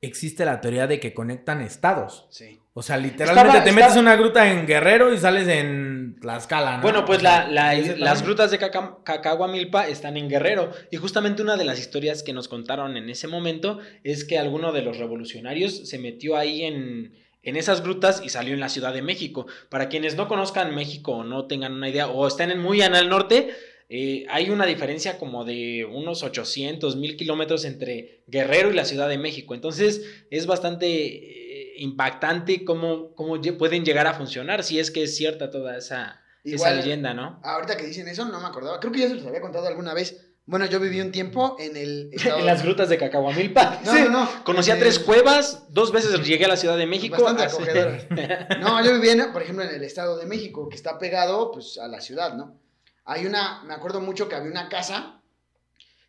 [0.00, 2.26] existe la teoría de que conectan estados.
[2.30, 2.58] Sí.
[2.76, 6.16] O sea, literalmente Estaba- te estaba- metes en una gruta en Guerrero y sales en
[6.20, 6.82] Tlaxcala, ¿no?
[6.82, 10.72] Bueno, pues O sea, la- la- ese las grutas de Caca- Cacahuamilpa están en Guerrero
[10.90, 14.72] y justamente una de las historias que nos contaron en ese momento es que alguno
[14.72, 18.92] de los revolucionarios se metió ahí en, en esas grutas y salió en la Ciudad
[18.92, 19.46] de México.
[19.68, 22.96] Para quienes no conozcan México o no tengan una idea o estén en muy en
[22.96, 23.50] el norte,
[23.88, 29.08] eh, hay una diferencia como de unos 800 mil kilómetros entre Guerrero y la Ciudad
[29.08, 29.54] de México.
[29.54, 31.43] Entonces es bastante eh,
[31.76, 36.54] impactante cómo, cómo pueden llegar a funcionar si es que es cierta toda esa, esa
[36.56, 37.40] Igual, leyenda, ¿no?
[37.42, 38.80] ahorita que dicen eso, no me acordaba.
[38.80, 40.20] Creo que ya se los había contado alguna vez.
[40.46, 42.38] Bueno, yo viví un tiempo en el estado...
[42.38, 43.80] En las grutas de Cacahuamilpa.
[43.84, 44.02] No, Sí.
[44.02, 44.44] no, no.
[44.44, 47.22] Conocí a en tres cuevas, dos veces llegué a la Ciudad de México.
[47.22, 48.06] Bastante acogedoras.
[48.60, 51.78] No, yo vivía, en, por ejemplo, en el Estado de México, que está pegado, pues,
[51.78, 52.60] a la ciudad, ¿no?
[53.06, 55.22] Hay una, me acuerdo mucho que había una casa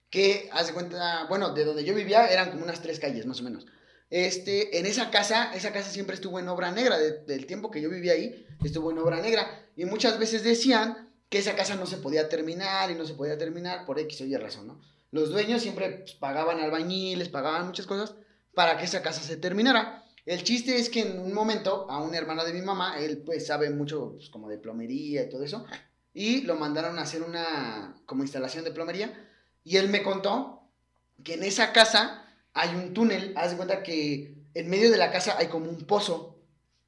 [0.10, 3.40] que, haz de cuenta, bueno, de donde yo vivía eran como unas tres calles, más
[3.40, 3.66] o menos.
[4.10, 7.82] Este, en esa casa, esa casa siempre estuvo en obra negra, de- del tiempo que
[7.82, 9.48] yo vivía ahí, estuvo en obra negra.
[9.76, 13.38] Y muchas veces decían que esa casa no se podía terminar y no se podía
[13.38, 14.82] terminar por X o Y razón, ¿no?
[15.12, 18.16] Los dueños siempre pues, pagaban albañiles, pagaban muchas cosas
[18.54, 20.04] para que esa casa se terminara.
[20.26, 23.46] El chiste es que en un momento a un hermano de mi mamá, él pues
[23.48, 25.66] sabe mucho pues, como de plomería y todo eso,
[26.14, 29.14] y lo mandaron a hacer una como instalación de plomería,
[29.64, 30.64] y él me contó
[31.24, 32.25] que en esa casa
[32.56, 35.86] hay un túnel, haz de cuenta que en medio de la casa hay como un
[35.86, 36.40] pozo,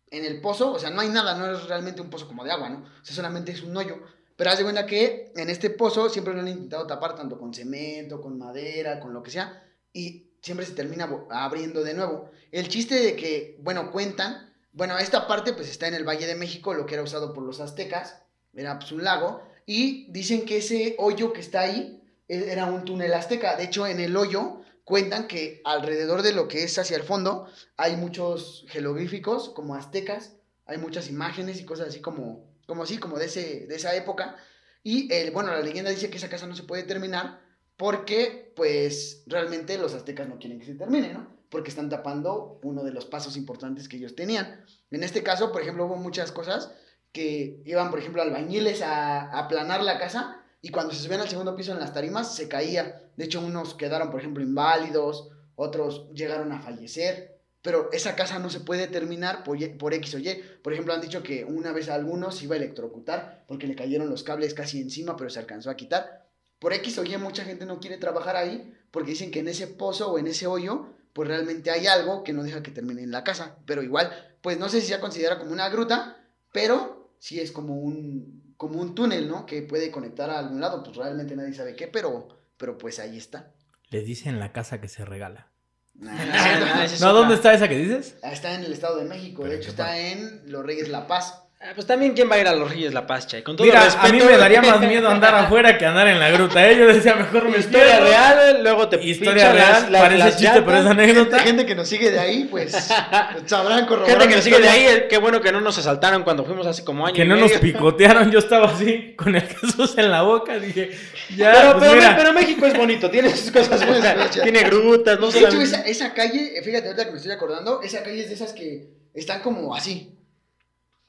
[0.10, 2.51] en el pozo, o sea, no hay nada, no es realmente un pozo como de
[2.51, 2.77] agua, ¿no?
[2.80, 3.99] O sea, solamente es un hoyo,
[4.38, 7.53] pero haz de cuenta que en este pozo siempre lo han intentado tapar tanto con
[7.53, 12.32] cemento, con madera, con lo que sea, y siempre se termina abriendo de nuevo.
[12.51, 16.36] El chiste de que, bueno, cuentan, bueno, esta parte pues está en el Valle de
[16.36, 18.21] México, lo que era usado por los aztecas,
[18.56, 22.86] era pues un lago, y dicen que ese hoyo que está ahí e- era un
[22.86, 23.58] túnel azteca.
[23.58, 27.45] De hecho, en el hoyo cuentan que alrededor de lo que es hacia el fondo
[27.76, 33.19] hay muchos jeroglíficos como aztecas, hay muchas imágenes y cosas así como, como así, como
[33.19, 34.38] de, ese, de esa época.
[34.84, 37.41] Y el, bueno, la leyenda dice que esa casa no se puede terminar
[37.76, 41.36] porque, pues, realmente los aztecas no quieren que se termine, ¿no?
[41.50, 44.63] Porque están tapando uno de los pasos importantes que ellos tenían.
[44.89, 46.71] En este caso, por ejemplo, hubo muchas cosas
[47.12, 51.30] que iban, por ejemplo, albañiles a, a aplanar la casa y cuando se subían al
[51.30, 53.04] segundo piso en las tarimas se caía.
[53.15, 57.38] De hecho, unos quedaron, por ejemplo, inválidos, otros llegaron a fallecer.
[57.62, 60.41] Pero esa casa no se puede terminar por, por X o Y.
[60.63, 63.76] Por ejemplo, han dicho que una vez a algunos se iba a electrocutar porque le
[63.76, 66.28] cayeron los cables casi encima, pero se alcanzó a quitar.
[66.60, 69.67] Por X o Y mucha gente no quiere trabajar ahí porque dicen que en ese
[69.67, 73.12] pozo o en ese hoyo, pues realmente hay algo que no deja que termine en
[73.12, 73.58] la casa.
[73.65, 76.17] Pero igual, pues no sé si se considera como una gruta,
[76.52, 79.46] pero sí es como un, como un túnel, ¿no?
[79.46, 80.84] Que puede conectar a algún lado.
[80.84, 83.52] Pues realmente nadie sabe qué, pero, pero pues ahí está.
[83.89, 85.48] Le dicen la casa que se regala.
[85.93, 87.13] Nah, Ah, No.
[87.13, 88.17] ¿dónde está esa que dices?
[88.24, 91.08] Está en el Estado de México, Pero de ¿en hecho está en Los Reyes La
[91.08, 91.43] Paz.
[91.60, 93.41] Ah, pues también, ¿quién va a ir a los Reyes La Paz, Chay?
[93.41, 94.06] Con todo Mira, respeto.
[94.06, 96.70] a mí me daría más miedo andar afuera que andar en la gruta.
[96.70, 96.78] ¿eh?
[96.78, 98.06] Yo decía, mejor me Historia espero.
[98.06, 101.39] real, luego te Historia real, las- las- parece las chiste, pero es anécdota.
[101.39, 102.74] Gente que nos sigue de ahí, pues
[103.48, 104.12] sabrán corroborar.
[104.20, 106.67] Gente que nos sigue de ahí, eh, qué bueno que no nos asaltaron cuando fuimos
[106.67, 110.12] hace como año Que y no nos picotearon, yo estaba así con el Jesús en
[110.12, 110.91] la boca, dije,
[111.36, 115.20] ya, Pero, pues pero, mira, pero México es bonito, tiene sus cosas buenas, tiene grutas,
[115.20, 118.22] no de hecho, esa, esa calle, eh, fíjate ahorita que me estoy acordando, esa calle
[118.22, 120.13] es de esas que están como así.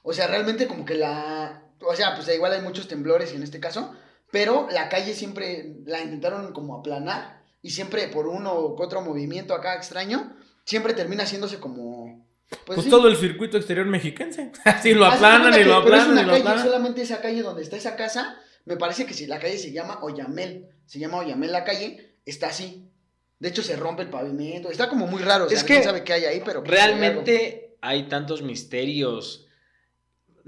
[0.09, 1.64] O sea, realmente como que la...
[1.83, 3.94] O sea, pues igual hay muchos temblores en este caso,
[4.31, 9.53] pero la calle siempre la intentaron como aplanar y siempre por uno u otro movimiento
[9.53, 12.27] acá extraño, siempre termina haciéndose como...
[12.64, 12.88] pues sí.
[12.88, 14.51] todo el circuito exterior mexiquense.
[14.64, 16.64] Así lo de aplanan y lo pero es aplanan una y lo calle, aplanan.
[16.64, 19.99] solamente esa calle donde está esa casa, me parece que si la calle se llama
[20.01, 22.90] Oyamel, se llama Oyamel la calle, está así.
[23.40, 26.03] De hecho se rompe el pavimento, está como muy raro, o sea, Es que sabe
[26.03, 26.71] qué hay ahí, pero pues.
[26.71, 29.44] Realmente hay tantos misterios.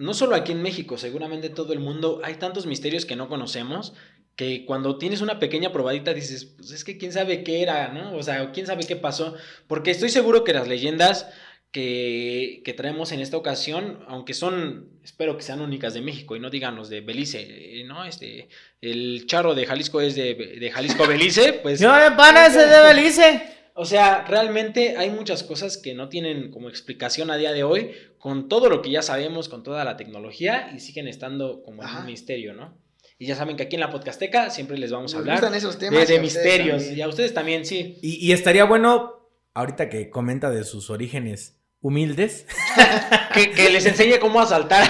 [0.01, 3.93] No solo aquí en México, seguramente todo el mundo, hay tantos misterios que no conocemos
[4.35, 8.17] que cuando tienes una pequeña probadita dices, pues es que quién sabe qué era, ¿no?
[8.17, 9.35] O sea, quién sabe qué pasó.
[9.67, 11.29] Porque estoy seguro que las leyendas
[11.71, 16.41] que, que traemos en esta ocasión, aunque son, espero que sean únicas de México y
[16.41, 18.07] no digan los de Belice, eh, ¿no?
[18.07, 18.49] Este,
[18.81, 21.79] el charro de Jalisco es de, de Jalisco Belice, pues...
[21.81, 21.87] De
[22.17, 23.60] pana ese de Belice.
[23.81, 27.93] O sea, realmente hay muchas cosas que no tienen como explicación a día de hoy,
[28.19, 31.89] con todo lo que ya sabemos, con toda la tecnología, y siguen estando como en
[31.89, 32.77] un misterio, ¿no?
[33.19, 35.79] Y ya saben que aquí en la podcasteca siempre les vamos a Nos hablar esos
[35.79, 36.09] de, temas.
[36.09, 36.77] de misterios.
[36.83, 36.99] también.
[36.99, 37.97] Y a ustedes también, sí.
[38.03, 42.47] Y, y estaría bueno, ahorita que comenta de sus orígenes humildes,
[43.33, 44.87] Que, que les enseñe cómo asaltar.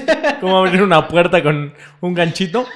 [0.40, 2.66] cómo abrir una puerta con un ganchito.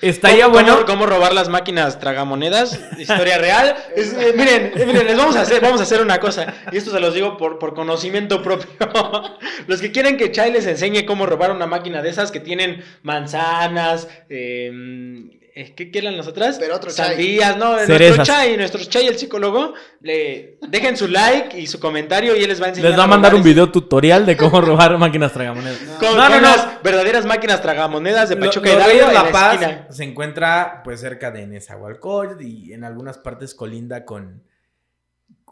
[0.00, 0.74] Estaría cómo, bueno.
[0.74, 2.80] cómo- cómo robar las máquinas tragamonedas.
[2.98, 3.74] Historia real.
[3.96, 6.52] Es- eh, miren, eh, miren, les vamos a hacer, vamos a hacer una cosa.
[6.72, 8.68] Y esto se los digo por, por conocimiento propio.
[9.66, 12.82] los que quieren que Chai les enseñe cómo robar una máquina de esas que tienen
[13.02, 14.70] manzanas, eh,
[15.56, 16.58] eh, ¿qué quieren las otras?
[16.58, 17.10] Pero otro Chai.
[17.10, 18.26] Sandías, no, nuestro Cerezas.
[18.26, 22.60] Chai, nuestro Chai, el psicólogo, le dejen su like y su comentario y él les
[22.60, 22.90] va a enseñar.
[22.90, 25.80] Les va a mandar un video tutorial de cómo robar máquinas tragamonedas.
[25.82, 25.98] No.
[25.98, 26.48] Con, No, no, con no.
[26.48, 29.86] las verdaderas máquinas tragamonedas de Lo- Pachuca Hidalgo Reyes en La la Paz esquina.
[29.90, 34.42] se encuentra pues cerca de Nezahualcóyotl y en algunas partes colinda con,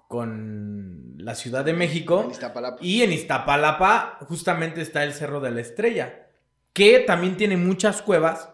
[0.08, 2.22] con la Ciudad de México.
[2.24, 2.78] En Iztapalapa.
[2.80, 6.26] Y en Iztapalapa justamente está el Cerro de la Estrella,
[6.72, 8.48] que también tiene muchas cuevas.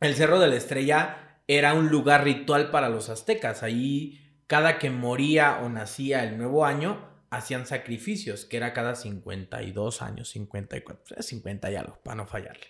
[0.00, 3.62] El Cerro de la Estrella era un lugar ritual para los aztecas.
[3.62, 10.02] Ahí, cada que moría o nacía el nuevo año, hacían sacrificios, que era cada 52
[10.02, 12.66] años, 54, 50 y algo, para no fallarle.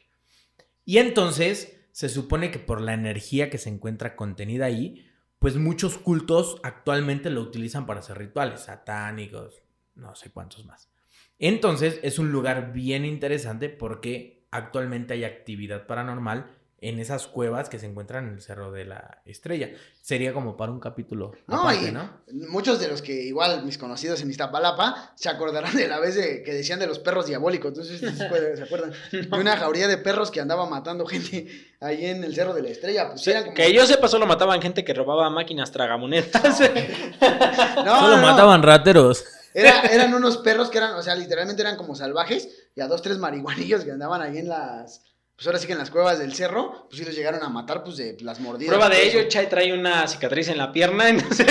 [0.85, 5.11] Y entonces se supone que por la energía que se encuentra contenida ahí,
[5.41, 9.63] pues muchos cultos actualmente lo utilizan para hacer rituales satánicos,
[9.95, 10.91] no sé cuántos más.
[11.39, 17.79] Entonces es un lugar bien interesante porque actualmente hay actividad paranormal en esas cuevas que
[17.79, 19.71] se encuentran en el Cerro de la Estrella.
[20.03, 22.11] Sería como para un capítulo No, aparte, y ¿no?
[22.51, 26.43] muchos de los que igual mis conocidos en Iztapalapa se acordarán de la vez de,
[26.43, 27.71] que decían de los perros diabólicos.
[27.71, 28.57] Entonces, ¿sí se acuerdan?
[28.57, 28.93] ¿Se acuerdan?
[29.11, 31.49] De una jauría de perros que andaba matando gente
[31.81, 33.09] ahí en el Cerro de la Estrella.
[33.09, 36.31] Pues eran como- Que yo sepa, solo mataban gente que robaba máquinas tragamonedas.
[36.35, 36.51] No,
[38.01, 38.23] Solo no, no.
[38.23, 39.25] mataban rateros.
[39.55, 43.03] Era- eran unos perros que eran, o sea, literalmente eran como salvajes y a dos,
[43.03, 45.03] tres marihuanillos que andaban ahí en las,
[45.37, 47.85] pues ahora sí que en las cuevas del cerro, pues sí los llegaron a matar,
[47.85, 48.75] pues de las mordidas.
[48.75, 49.29] Prueba de ello.
[49.29, 51.47] Chai trae una cicatriz en la pierna, entonces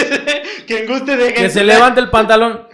[0.65, 2.67] quien guste de Que se levante el pantalón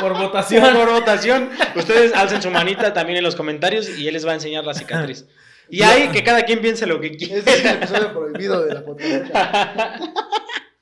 [0.00, 0.74] por votación.
[0.76, 1.50] por votación.
[1.74, 4.74] Ustedes alcen su manita también en los comentarios y él les va a enseñar la
[4.74, 5.24] cicatriz.
[5.70, 7.36] Y ahí que cada quien piense lo que quiera.
[7.36, 10.00] Este es el episodio prohibido de la fotografía.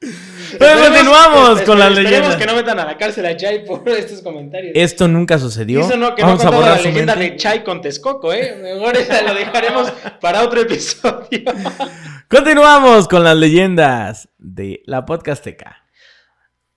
[0.58, 2.36] Pero continuamos con las esperemos leyendas.
[2.36, 4.72] que no metan a la cárcel a Chai por estos comentarios.
[4.74, 5.80] Esto nunca sucedió.
[5.80, 7.30] Eso no, que Vamos no a borrar la su leyenda mente.
[7.32, 8.56] de Chai con Texcoco, ¿eh?
[8.62, 11.42] Mejor esa lo dejaremos para otro episodio.
[12.28, 15.84] Continuamos con las leyendas de la podcasteca.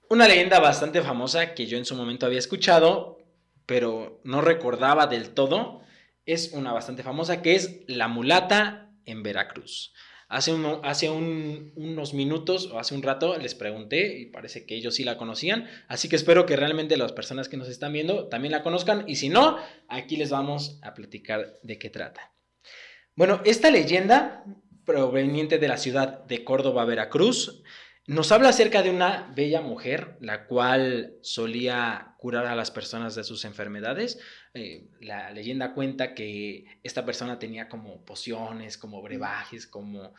[0.10, 3.18] Una leyenda bastante famosa que yo en su momento había escuchado,
[3.66, 5.82] pero no recordaba del todo,
[6.26, 9.94] es una bastante famosa que es La mulata en Veracruz.
[10.32, 14.76] Hace, uno- hace un- unos minutos o hace un rato les pregunté y parece que
[14.76, 18.30] ellos sí la conocían, así que espero que realmente las personas que nos están viendo
[18.30, 19.58] también la conozcan y si no,
[19.90, 22.32] aquí les vamos a platicar de qué trata.
[23.14, 24.46] Bueno, esta leyenda
[24.86, 27.62] proveniente de la ciudad de Córdoba, Veracruz,
[28.08, 33.24] nos habla acerca de una bella mujer, la cual solía curar a las personas de
[33.24, 34.20] sus enfermedades.
[34.54, 40.14] Eh, la leyenda cuenta que esta persona tenía como pociones, como brebajes, como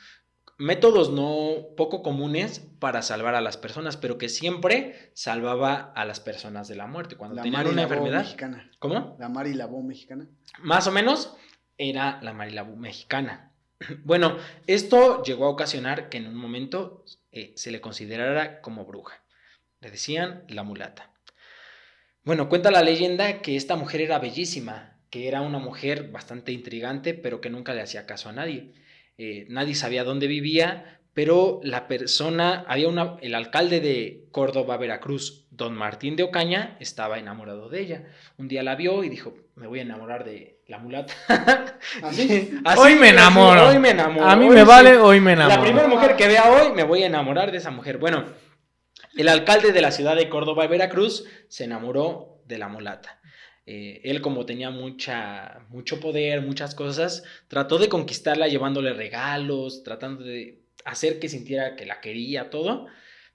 [0.59, 6.21] métodos no poco comunes para salvar a las personas, pero que siempre salvaba a las
[6.21, 7.16] personas de la muerte.
[7.16, 8.21] Cuando La tenían una enfermedad.
[8.21, 8.71] mexicana.
[8.79, 9.16] ¿Cómo?
[9.18, 10.29] La Mari Labo mexicana.
[10.61, 11.37] Más o menos
[11.79, 13.51] era la Marilabú mexicana.
[14.05, 14.37] Bueno,
[14.68, 19.23] esto llegó a ocasionar que en un momento eh, se le considerara como bruja.
[19.81, 21.12] Le decían la mulata.
[22.25, 27.14] Bueno, cuenta la leyenda que esta mujer era bellísima, que era una mujer bastante intrigante,
[27.14, 28.73] pero que nunca le hacía caso a nadie.
[29.18, 35.46] Eh, nadie sabía dónde vivía, pero la persona, había una, el alcalde de Córdoba, Veracruz,
[35.51, 38.05] don Martín de Ocaña, estaba enamorado de ella.
[38.38, 41.12] Un día la vio y dijo, me voy a enamorar de la mulata.
[42.03, 42.59] ¿Así?
[42.64, 43.68] Así, Hoy me así, enamoro.
[43.68, 44.27] Hoy me enamoro.
[44.27, 44.66] A mí hoy me sí.
[44.66, 45.57] vale, hoy me enamoro.
[45.57, 47.98] La primera mujer que vea hoy, me voy a enamorar de esa mujer.
[47.98, 48.25] Bueno,
[49.14, 53.20] el alcalde de la ciudad de Córdoba, Veracruz, se enamoró de la mulata.
[53.66, 60.25] Eh, él, como tenía mucha, mucho poder, muchas cosas, trató de conquistarla llevándole regalos, tratando
[60.25, 62.87] de hacer que sintiera que la quería, todo.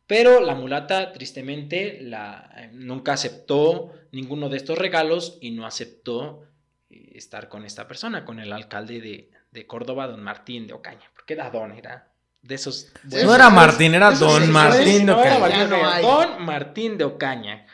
[0.08, 6.46] Pero la mulata, tristemente, la, eh, nunca aceptó ninguno de estos regalos y no aceptó
[6.90, 11.12] eh, estar con esta persona, con el alcalde de, de Córdoba, don Martín de Ocaña,
[11.14, 12.08] porque era don, era
[12.42, 12.92] de esos...
[13.10, 15.68] Sí, No era Martín, era Don sí, Martín de no era Ocaña.
[15.68, 16.04] No hay.
[16.04, 17.66] Don Martín de Ocaña.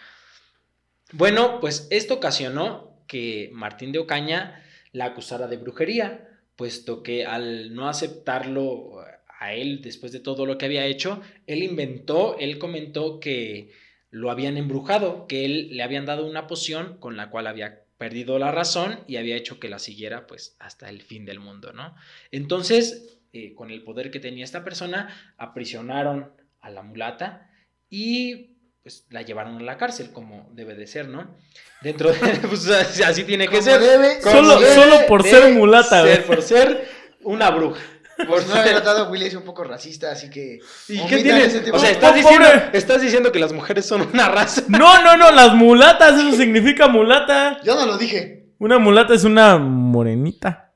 [1.11, 7.75] Bueno, pues esto ocasionó que Martín de Ocaña la acusara de brujería, puesto que al
[7.75, 9.03] no aceptarlo
[9.43, 13.71] a él después de todo lo que había hecho, él inventó, él comentó que
[14.09, 18.37] lo habían embrujado, que él le habían dado una poción con la cual había perdido
[18.39, 21.95] la razón y había hecho que la siguiera pues hasta el fin del mundo, ¿no?
[22.31, 27.49] Entonces, eh, con el poder que tenía esta persona, aprisionaron a la mulata
[27.89, 28.51] y
[28.83, 31.35] pues la llevaron a la cárcel como debe de ser, ¿no?
[31.81, 33.79] Dentro de pues, así tiene que ser.
[33.79, 36.87] debe, Solo- debe solo por ser mulata, ser, por ser
[37.23, 37.81] una bruja.
[38.27, 40.59] Por no había ser- notado, Willy es un poco racista, así que.
[40.89, 41.45] ¿Y qué tiene?
[41.45, 44.63] ese tipo O sea, estás Oh, diciendo, estás diciendo que las mujeres son una raza.
[44.69, 47.59] No, no, no, las mulatas, eso significa mulata.
[47.63, 48.47] Yo no lo dije.
[48.59, 50.71] Una mulata es una morenita.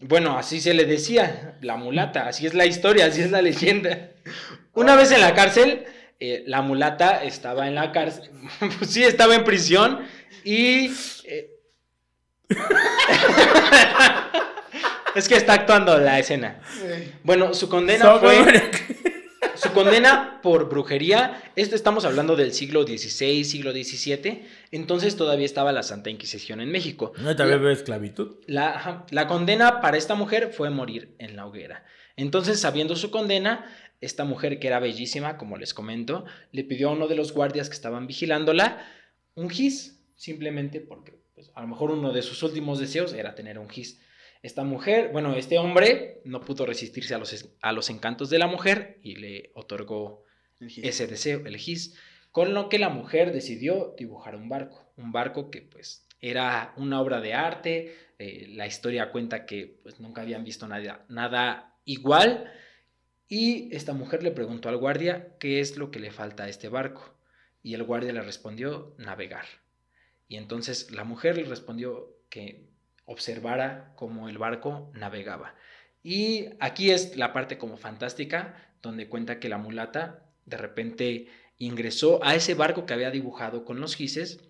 [0.00, 4.10] Bueno, así se le decía, la mulata, así es la historia, así es la leyenda.
[4.74, 5.84] Una vez en la cárcel,
[6.20, 8.30] eh, la mulata estaba en la cárcel,
[8.78, 10.00] pues sí, estaba en prisión
[10.44, 10.92] y...
[11.24, 11.50] eh,
[15.18, 16.60] es que está actuando la escena.
[17.22, 18.38] Bueno, su condena fue...
[19.54, 25.72] Su condena por brujería, esto estamos hablando del siglo XVI, siglo XVII, entonces todavía estaba
[25.72, 27.12] la Santa Inquisición en México.
[27.18, 28.36] No, también veo esclavitud.
[28.46, 31.84] La condena para esta mujer fue morir en la hoguera.
[32.16, 33.66] Entonces, sabiendo su condena,
[34.00, 37.68] esta mujer que era bellísima, como les comento, le pidió a uno de los guardias
[37.68, 38.86] que estaban vigilándola
[39.34, 43.58] un gis, simplemente porque pues, a lo mejor uno de sus últimos deseos era tener
[43.58, 44.00] un gis.
[44.42, 48.46] Esta mujer, bueno, este hombre no pudo resistirse a los, a los encantos de la
[48.46, 50.24] mujer y le otorgó
[50.60, 51.96] ese deseo, el gis,
[52.30, 57.00] con lo que la mujer decidió dibujar un barco, un barco que pues era una
[57.00, 62.52] obra de arte, eh, la historia cuenta que pues nunca habían visto nada, nada igual
[63.28, 66.68] y esta mujer le preguntó al guardia qué es lo que le falta a este
[66.68, 67.14] barco
[67.62, 69.46] y el guardia le respondió navegar.
[70.28, 72.67] Y entonces la mujer le respondió que
[73.08, 75.54] observara cómo el barco navegaba.
[76.02, 82.22] Y aquí es la parte como fantástica, donde cuenta que la mulata de repente ingresó
[82.22, 84.40] a ese barco que había dibujado con los gises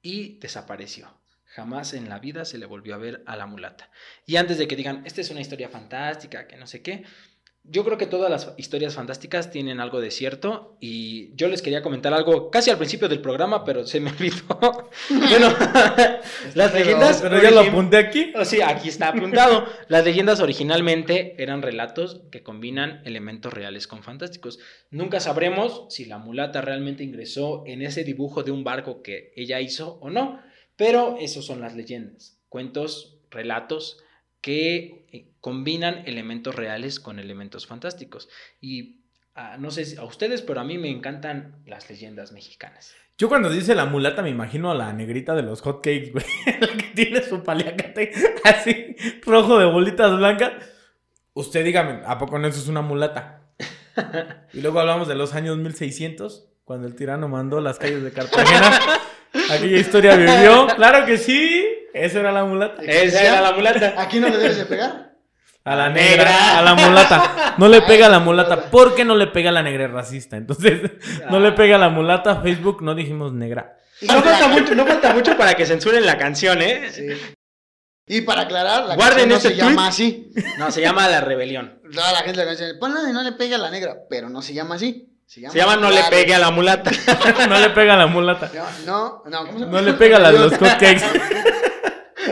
[0.00, 1.20] y desapareció.
[1.44, 3.90] Jamás en la vida se le volvió a ver a la mulata.
[4.26, 7.04] Y antes de que digan, esta es una historia fantástica, que no sé qué,
[7.68, 11.82] yo creo que todas las historias fantásticas tienen algo de cierto y yo les quería
[11.82, 14.90] comentar algo casi al principio del programa, pero se me olvidó.
[15.10, 15.54] bueno,
[16.54, 17.22] las leyendas...
[17.22, 18.32] Pero ya lo apunté aquí.
[18.36, 19.66] Oh, sí, aquí está apuntado.
[19.88, 24.58] Las leyendas originalmente eran relatos que combinan elementos reales con fantásticos.
[24.90, 29.60] Nunca sabremos si la mulata realmente ingresó en ese dibujo de un barco que ella
[29.60, 30.40] hizo o no,
[30.76, 33.98] pero esos son las leyendas, cuentos, relatos
[34.46, 38.28] que eh, combinan elementos reales con elementos fantásticos.
[38.60, 39.00] Y
[39.34, 42.94] ah, no sé a ustedes, pero a mí me encantan las leyendas mexicanas.
[43.18, 46.24] Yo cuando dice la mulata me imagino a la negrita de los hotcakes, güey.
[46.60, 48.12] La que tiene su paliacate
[48.44, 50.52] así, rojo de bolitas blancas.
[51.34, 53.48] Usted dígame, ¿a poco no eso es una mulata?
[54.52, 58.78] y luego hablamos de los años 1600, cuando el tirano mandó las calles de Cartagena.
[59.50, 60.68] Aquella historia vivió.
[60.76, 61.65] Claro que sí.
[62.04, 62.82] Esa era la mulata.
[62.82, 63.94] Esa era la mulata.
[63.98, 65.12] Aquí no le debes de pegar.
[65.64, 67.54] A la negra, a la mulata.
[67.58, 68.70] No le pega a la mulata.
[68.70, 69.86] ¿Por qué no le pega a la negra?
[69.86, 70.36] Es racista.
[70.36, 70.80] Entonces,
[71.30, 72.40] no le pega a la mulata.
[72.42, 73.76] Facebook no dijimos negra.
[74.02, 76.90] No falta mucho, no falta mucho para que censuren la canción, ¿eh?
[76.92, 77.06] Sí.
[78.08, 79.58] Y para aclarar, la Guarden canción no se tweet.
[79.70, 80.30] llama así.
[80.58, 81.80] No, se llama La Rebelión.
[81.92, 84.42] Toda la gente la dice, ponla de no le pega a la negra, pero no
[84.42, 85.12] se llama así.
[85.26, 86.92] Se llama, Se llama No le pegue a la mulata.
[87.48, 88.48] No le pega a la mulata.
[88.52, 89.72] Llama- No, no, ¿cómo se llama?
[89.72, 91.02] No le pega a la de los hotcakes.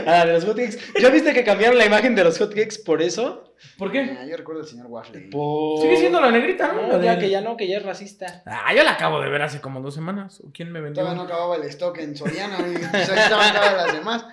[0.05, 0.77] Ah, de los hotcakes.
[1.01, 3.53] ¿Ya viste que cambiaron la imagen de los hotcakes por eso?
[3.77, 4.17] ¿Por qué?
[4.19, 5.29] Ah, yo recuerdo al señor Waffle.
[5.31, 5.81] Por...
[5.81, 6.87] Sigue siendo la negrita, ¿no?
[6.87, 8.43] No, La ya de- que ya no, que ya es racista.
[8.45, 10.41] Ah, yo la acabo de ver hace como dos semanas.
[10.41, 11.01] ¿O ¿Quién me vendió?
[11.03, 14.25] Todavía no acababa el stock en Soriana y pues ahí estaban todas las demás.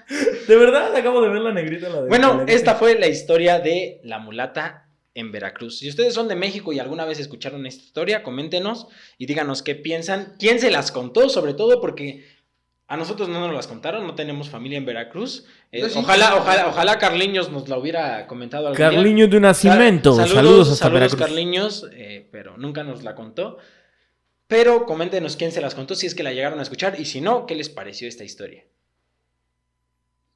[0.46, 1.88] De verdad, acabo de ver la negrita.
[1.88, 5.78] La de Bueno, la esta fue la historia de la mulata en Veracruz.
[5.78, 9.74] Si ustedes son de México y alguna vez escucharon esta historia, coméntenos y díganos qué
[9.74, 12.24] piensan, quién se las contó, sobre todo porque
[12.92, 15.46] a nosotros no nos las contaron, no tenemos familia en Veracruz.
[15.70, 15.98] Eh, sí.
[15.98, 18.90] ojalá, ojalá, ojalá Carliños nos la hubiera comentado algún día.
[18.90, 20.14] Carliño de Nacimiento.
[20.14, 21.20] Sal- Saludos, hasta saludos, Veracruz.
[21.20, 23.56] Carliños, eh, pero nunca nos la contó.
[24.46, 27.22] Pero coméntenos quién se las contó, si es que la llegaron a escuchar, y si
[27.22, 28.64] no, ¿qué les pareció esta historia?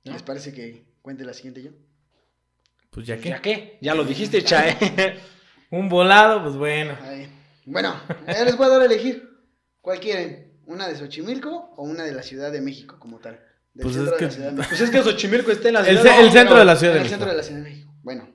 [0.04, 0.12] ¿No?
[0.14, 1.70] ¿Les parece que cuente la siguiente yo?
[2.90, 3.42] Pues ya ¿Ya que.
[3.42, 3.78] qué?
[3.82, 4.76] Ya lo dijiste, Chae.
[5.70, 6.96] Un volado, pues bueno.
[7.02, 7.28] Ahí.
[7.66, 9.28] Bueno, ya les voy a dar a elegir.
[9.82, 10.45] ¿Cuál quieren?
[10.66, 13.40] ¿Una de Xochimilco o una de la Ciudad de México como tal?
[13.74, 14.68] Del Pues centro es de la que- Ciudad de México.
[14.70, 16.20] pues es que Xochimilco está en la El ciudad.
[16.20, 17.14] el centro de la Ciudad de el México.
[17.18, 17.92] centro de la Ciudad de México.
[18.02, 18.28] Bueno,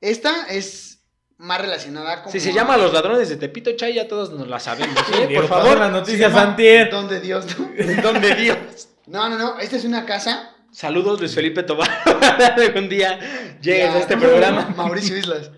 [0.00, 1.00] esta es
[1.38, 2.32] más relacionada con.
[2.32, 4.96] Si se llama Los Ladrones de Tepito, Chay, ya todos nos la sabemos.
[5.20, 5.28] ¿eh?
[5.34, 6.90] Por favor, las noticias llama antier.
[6.90, 7.70] Don de Dios, ¿no?
[8.02, 8.88] don de Dios.
[9.06, 9.58] No, no, no.
[9.58, 10.52] Esta es una casa.
[10.72, 11.88] Saludos, Luis Felipe Tobar.
[12.58, 13.18] Algún día
[13.62, 14.74] llegues Ya, a este ¿cómo se programa.
[14.76, 15.50] Mauricio Islas.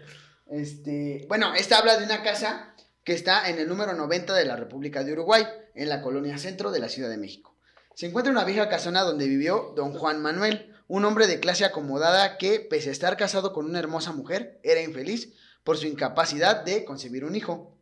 [0.51, 2.75] Este, bueno, esta habla de una casa
[3.09, 5.43] que está en el número 90 de la República de Uruguay,
[5.75, 7.57] en la colonia centro de la Ciudad de México.
[7.95, 12.37] Se encuentra una vieja casona donde vivió don Juan Manuel, un hombre de clase acomodada
[12.37, 15.33] que, pese a estar casado con una hermosa mujer, era infeliz
[15.65, 17.79] por su incapacidad de concebir un hijo.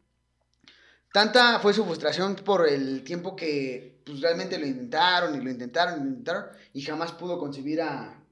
[1.13, 5.95] Tanta fue su frustración por el tiempo que pues, realmente lo intentaron y lo intentaron
[5.97, 8.23] y lo intentaron y jamás pudo concebir a,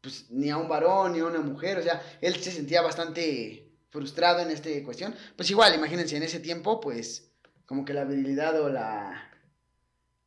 [0.00, 1.78] pues, ni a un varón ni a una mujer.
[1.78, 5.14] O sea, él se sentía bastante frustrado en esta cuestión.
[5.36, 7.30] Pues igual, imagínense, en ese tiempo, pues,
[7.66, 9.28] como que la virilidad o la...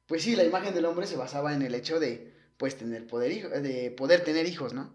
[0.05, 3.61] Pues sí, la imagen del hombre se basaba en el hecho de, pues, tener poder,
[3.61, 4.93] de poder tener hijos, ¿no?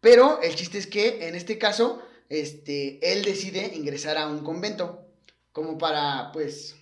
[0.00, 5.06] Pero el chiste es que, en este caso, este, él decide ingresar a un convento,
[5.52, 6.74] como para, pues,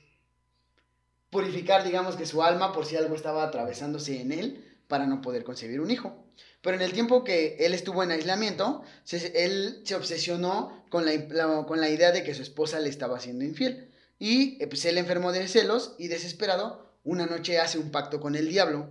[1.29, 5.43] purificar, digamos, que su alma por si algo estaba atravesándose en él para no poder
[5.45, 6.27] concebir un hijo.
[6.61, 11.65] Pero en el tiempo que él estuvo en aislamiento, se- él se obsesionó con la,
[11.67, 13.91] con la idea de que su esposa le estaba siendo infiel.
[14.19, 18.35] Y eh, pues él enfermó de celos y desesperado, una noche hace un pacto con
[18.35, 18.91] el diablo.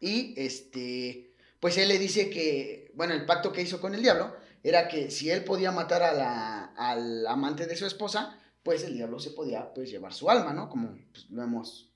[0.00, 4.34] Y este, pues él le dice que, bueno, el pacto que hizo con el diablo
[4.62, 8.94] era que si él podía matar a la, al amante de su esposa, pues el
[8.94, 10.68] diablo se podía pues llevar su alma, ¿no?
[10.70, 11.90] Como pues, lo hemos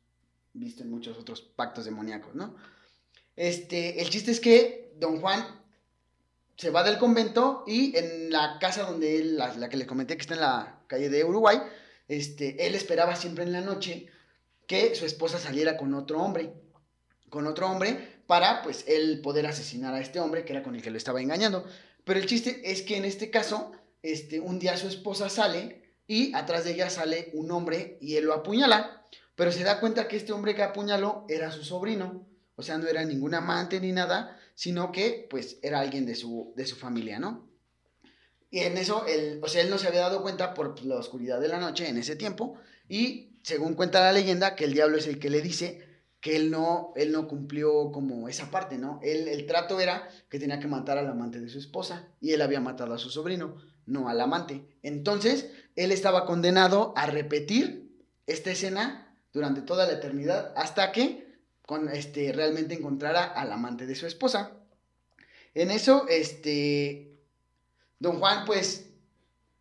[0.53, 2.55] visto en muchos otros pactos demoníacos, ¿no?
[3.41, 5.63] Este, el chiste es que don Juan
[6.59, 10.21] se va del convento y en la casa donde él, la, que le comenté que
[10.21, 11.57] está en la calle de Uruguay,
[12.07, 14.09] este, él esperaba siempre en la noche
[14.67, 16.53] que su esposa saliera con otro hombre,
[17.31, 20.83] con otro hombre, para pues él poder asesinar a este hombre que era con el
[20.83, 21.65] que lo estaba engañando.
[22.05, 23.73] Pero el chiste es que en este caso,
[24.03, 28.27] este, un día su esposa sale y atrás de ella sale un hombre y él
[28.27, 32.29] lo apuñala, pero se da cuenta que este hombre que apuñaló era su sobrino,
[32.61, 36.53] o sea, no era ningún amante ni nada, sino que pues era alguien de su,
[36.57, 37.49] de su familia, ¿no?
[38.51, 41.41] Y en eso, él, o sea, él no se había dado cuenta por la oscuridad
[41.41, 42.59] de la noche en ese tiempo,
[42.89, 45.89] y según cuenta la leyenda, que el diablo es el que le dice
[46.21, 49.01] que él no, él no cumplió como esa parte, ¿no?
[49.03, 52.43] Él, el trato era que tenía que matar al amante de su esposa, y él
[52.43, 53.57] había matado a su sobrino,
[53.87, 54.77] no al amante.
[54.83, 57.91] Entonces, él estaba condenado a repetir
[58.27, 61.30] esta escena durante toda la eternidad, hasta que
[61.71, 64.51] con, este, realmente encontrara al amante de su esposa.
[65.55, 67.17] En eso, este,
[68.01, 68.87] don Juan, pues,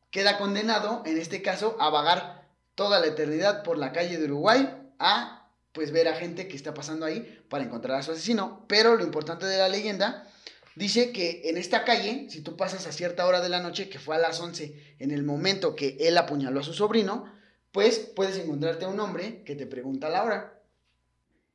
[0.10, 4.92] queda condenado, en este caso, a vagar toda la eternidad por la calle de Uruguay,
[4.98, 8.66] a, pues, ver a gente que está pasando ahí para encontrar a su asesino.
[8.68, 10.28] Pero lo importante de la leyenda
[10.76, 14.00] dice que en esta calle, si tú pasas a cierta hora de la noche, que
[14.00, 17.32] fue a las 11, en el momento que él apuñaló a su sobrino,
[17.72, 20.59] pues puedes encontrarte a un hombre que te pregunta la hora.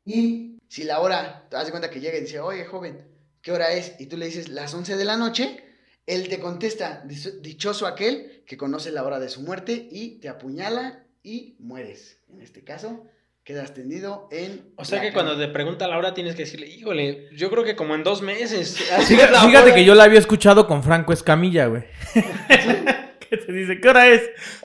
[0.05, 3.07] Y si la hora, te das cuenta que llega y dice, oye joven,
[3.43, 3.95] ¿qué hora es?
[3.99, 5.65] Y tú le dices las 11 de la noche,
[6.07, 7.03] él te contesta,
[7.41, 12.19] dichoso aquel que conoce la hora de su muerte y te apuñala y mueres.
[12.29, 13.07] En este caso,
[13.45, 14.73] quedas tendido en...
[14.77, 15.23] O sea que cama.
[15.23, 18.21] cuando te pregunta la hora tienes que decirle, híjole, yo creo que como en dos
[18.21, 18.77] meses.
[19.07, 21.85] Fíjate, fíjate que yo la había escuchado con Franco Escamilla, güey.
[22.15, 24.23] que te dice, ¿qué hora es?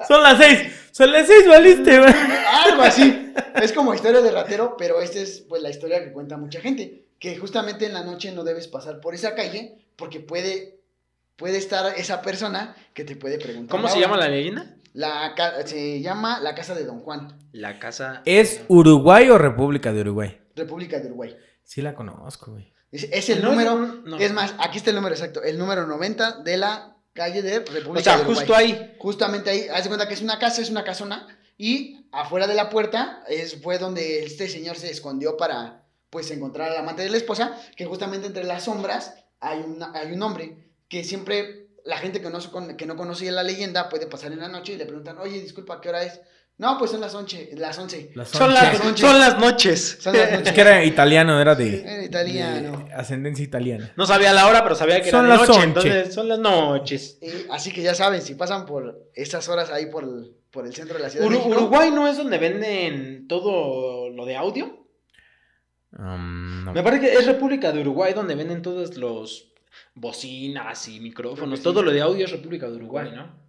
[0.08, 0.72] Son las seis.
[0.92, 2.14] Son las seis, valiste, güey.
[2.66, 3.29] Algo así.
[3.62, 7.06] Es como historia de ratero, pero esta es pues la historia que cuenta mucha gente.
[7.20, 10.80] Que justamente en la noche no debes pasar por esa calle porque puede,
[11.36, 13.72] puede estar esa persona que te puede preguntar.
[13.78, 14.76] ¿Cómo se llama la leyenda?
[14.94, 15.36] La
[15.66, 18.22] se llama la casa de Don Juan, La casa.
[18.26, 20.40] ¿Es Uruguay o República de Uruguay?
[20.56, 21.38] República de Uruguay.
[21.64, 22.74] Sí la conozco, güey.
[22.92, 24.18] Es, es el No, número, no, no.
[24.18, 28.00] es más, aquí está el número exacto, el número 90 de la calle de República
[28.00, 28.38] O sea, de Uruguay.
[28.40, 28.96] justo ahí.
[28.98, 31.28] Justamente ahí, haz de cuenta que es una casa, es una casona,
[31.60, 36.72] y afuera de la puerta es, fue donde este señor se escondió para, pues, encontrar
[36.72, 40.72] al amante de la esposa, que justamente entre las sombras hay, una, hay un hombre
[40.88, 42.40] que siempre, la gente que no,
[42.78, 45.82] que no conocía la leyenda puede pasar en la noche y le preguntan, oye, disculpa,
[45.82, 46.22] ¿qué hora es?
[46.60, 48.12] No, pues son las 11, las 11.
[48.16, 49.98] Las Son las, son las noches.
[50.02, 50.54] Son las Es noches.
[50.54, 52.84] que era italiano, era de, Era italiano.
[52.86, 53.94] de ascendencia italiana.
[53.96, 55.64] No sabía la hora, pero sabía que Son era de las noche.
[55.64, 57.18] Entonces, son las noches.
[57.22, 60.76] Y así que ya saben, si pasan por estas horas ahí por el, por el
[60.76, 64.86] centro de la ciudad de México, Uruguay no es donde venden todo lo de audio.
[65.98, 66.74] Um, no.
[66.74, 69.54] Me parece que es República de Uruguay donde venden todos los
[69.96, 71.62] bocinas y micrófonos.
[71.62, 73.48] Todo lo de audio es República de Uruguay, ¿no?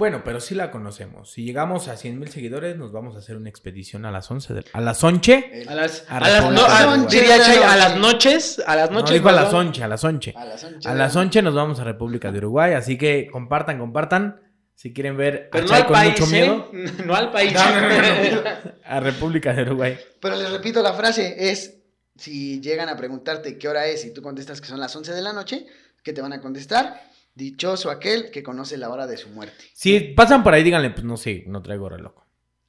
[0.00, 1.30] Bueno, pero sí la conocemos.
[1.30, 4.54] Si llegamos a 100 mil seguidores, nos vamos a hacer una expedición a las 11
[4.54, 4.64] de...
[4.72, 5.50] ¿A las 11?
[5.52, 8.90] el- A las, A a las, no, a- diría Chay, a las noches, a las
[8.90, 9.20] No, noches.
[9.20, 10.34] a las vamos- 11, a las 11.
[10.36, 10.88] a las 11.
[10.88, 14.40] A las 11 nos vamos a República de Uruguay, así que compartan, compartan.
[14.74, 16.40] Si quieren ver a Pero no Chay al con país, mucho ¿eh?
[16.40, 16.70] miedo,
[17.04, 17.52] No al país.
[17.52, 18.42] No, no, no,
[18.86, 19.98] a República de Uruguay.
[20.18, 21.76] Pero les repito, la frase es,
[22.16, 25.20] si llegan a preguntarte qué hora es y tú contestas que son las 11 de
[25.20, 25.66] la noche,
[26.02, 27.02] ¿qué te van a contestar?
[27.40, 29.64] Dichoso aquel que conoce la hora de su muerte.
[29.72, 32.12] Si pasan por ahí, díganle, pues no sé, no traigo reloj.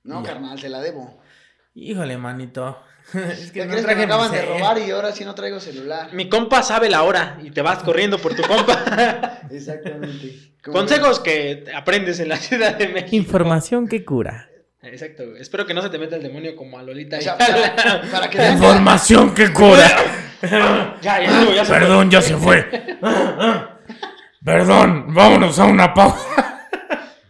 [0.03, 0.30] No, Ya.
[0.32, 1.22] carnal, te la debo.
[1.74, 2.82] Híjole, manito.
[3.13, 5.36] es ¿Qué no crees que traje me mi acaban de robar y ahora sí no
[5.36, 6.13] traigo celular?
[6.13, 9.41] Mi compa sabe la hora y te vas corriendo por tu compa.
[9.51, 10.53] Exactamente.
[10.63, 13.13] Consejos que aprendes en la Ciudad de México.
[13.17, 14.47] Información que cura.
[14.84, 15.28] Exacto.
[15.32, 15.41] güey.
[15.41, 17.17] Espero que no se te meta el demonio como a Lolita.
[17.17, 19.89] O sea, para, para que que- Información que cura.
[21.01, 21.78] ya, ya, ya se fue.
[21.80, 22.97] Perdón, ya se fue.
[24.43, 26.67] Perdón, vámonos a una pausa.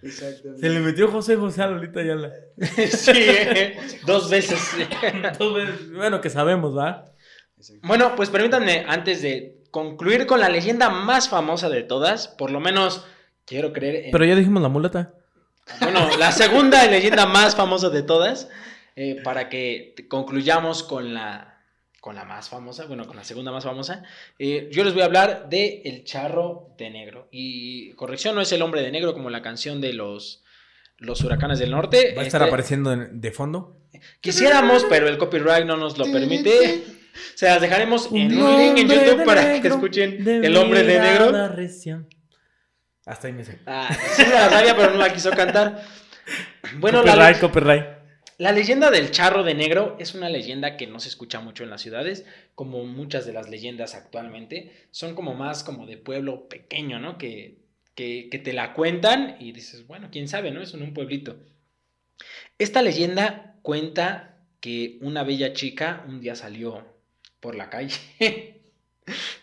[0.01, 0.62] Exactamente.
[0.62, 2.32] Se le metió José José a Lolita Yala.
[2.57, 4.59] Sí, eh, dos veces.
[5.38, 5.91] Dos veces.
[5.91, 7.05] Bueno, que sabemos, ¿va?
[7.84, 12.59] Bueno, pues permítanme, antes de concluir con la leyenda más famosa de todas, por lo
[12.59, 13.05] menos
[13.45, 14.12] quiero creer en...
[14.12, 15.14] Pero ya dijimos la muleta.
[15.80, 18.49] Bueno, la segunda leyenda más famosa de todas,
[18.95, 21.51] eh, para que concluyamos con la,
[22.02, 24.04] con la más famosa, bueno, con la segunda más famosa,
[24.39, 27.28] eh, yo les voy a hablar de El Charro de Negro.
[27.32, 30.43] Y corrección, no es el hombre de negro como la canción de los,
[30.97, 32.14] los huracanes del norte.
[32.18, 33.78] Va a estar Este, apareciendo en- de fondo.
[34.20, 36.84] Quisiéramos, pero el copyright no nos lo permite.
[37.36, 41.32] Se las dejaremos en un link en YouTube para que escuchen El hombre de negro.
[43.06, 43.60] Hasta ahí me sé.
[43.68, 45.84] Ah, sí la sabía, pero no la quiso cantar.
[46.78, 48.01] Bueno, la, copyright, copyright.
[48.42, 51.70] La leyenda del charro de negro es una leyenda que no se escucha mucho en
[51.70, 52.26] las ciudades,
[52.56, 54.88] como muchas de las leyendas actualmente.
[54.89, 57.20] Son como más como de pueblo pequeño, ¿no?
[57.20, 57.60] Que,
[57.94, 60.64] que, te la cuentan y dices, bueno, quién sabe, ¿no?
[60.64, 61.38] Es en un pueblito.
[62.58, 66.84] Esta leyenda cuenta que una bella chica un día salió
[67.42, 67.94] por la calle.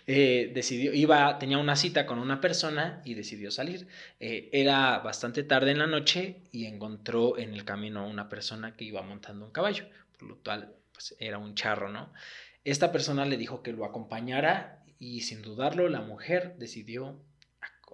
[0.06, 3.88] eh, decidió, iba, tenía una cita con una persona y decidió salir.
[4.20, 8.76] Eh, era bastante tarde en la noche y encontró en el camino a una persona
[8.76, 9.84] que iba montando un caballo,
[10.18, 12.12] por lo cual pues, era un charro, ¿no?
[12.64, 17.18] Esta persona le dijo que lo acompañara y sin dudarlo la mujer decidió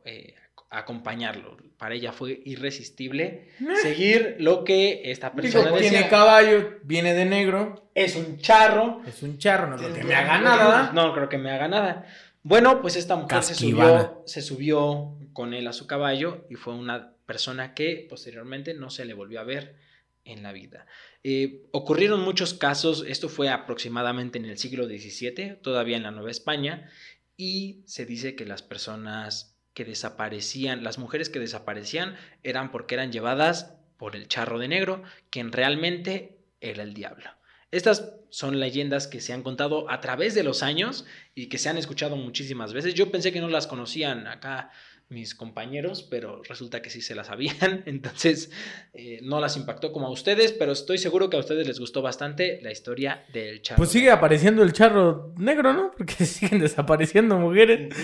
[0.05, 0.35] eh,
[0.79, 1.57] acompañarlo.
[1.79, 3.49] Para ella fue irresistible
[3.83, 5.91] seguir lo que esta persona Digo, decía.
[5.91, 9.03] tiene caballo, viene de negro, Es un charro.
[9.07, 10.93] es un charro, no creo que me haga nada.
[10.93, 12.07] No creo que me haga nada.
[12.43, 14.01] Bueno, pues esta mujer se Casquivana.
[14.03, 18.91] subió, se subió con él a su caballo y fue una persona que posteriormente no
[18.91, 19.77] se le volvió a ver
[20.25, 20.87] en la vida.
[21.23, 26.31] Eh, ocurrieron muchos casos, esto fue aproximadamente en el siglo XVII, todavía en la Nueva
[26.31, 26.91] España,
[27.37, 33.13] y se dice que las personas que desaparecían, las mujeres que desaparecían eran porque eran
[33.13, 37.31] llevadas por el charro de negro, quien realmente era el diablo.
[37.71, 41.69] Estas son leyendas que se han contado a través de los años y que se
[41.69, 42.95] han escuchado muchísimas veces.
[42.95, 44.71] Yo pensé que no las conocían acá
[45.09, 48.51] mis compañeros, pero resulta que sí se las sabían, entonces
[48.93, 52.01] eh, no las impactó como a ustedes, pero estoy seguro que a ustedes les gustó
[52.03, 53.79] bastante la historia del charro.
[53.79, 55.91] Pues sigue apareciendo el charro negro, ¿no?
[55.97, 57.95] Porque siguen desapareciendo mujeres.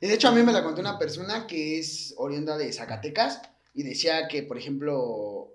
[0.00, 3.40] De hecho a mí me la contó una persona que es oriunda de Zacatecas
[3.74, 5.52] y decía que, por ejemplo,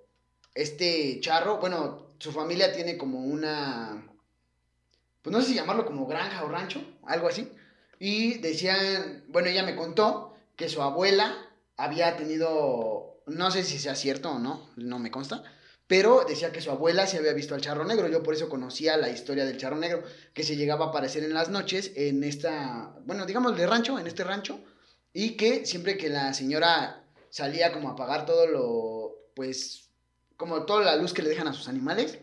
[0.56, 4.08] este charro, bueno, su familia tiene como una,
[5.22, 7.52] pues no sé si llamarlo como granja o rancho, algo así.
[8.00, 13.96] Y decían, bueno, ella me contó que su abuela había tenido, no sé si sea
[13.96, 15.44] cierto o no, no me consta,
[15.92, 18.08] pero decía que su abuela se había visto al charro negro.
[18.08, 21.34] Yo por eso conocía la historia del charro negro, que se llegaba a aparecer en
[21.34, 24.62] las noches en esta, bueno, digamos de rancho, en este rancho,
[25.12, 29.89] y que siempre que la señora salía como a apagar todo lo, pues,
[30.38, 32.20] como toda la luz que le dejan a sus animales,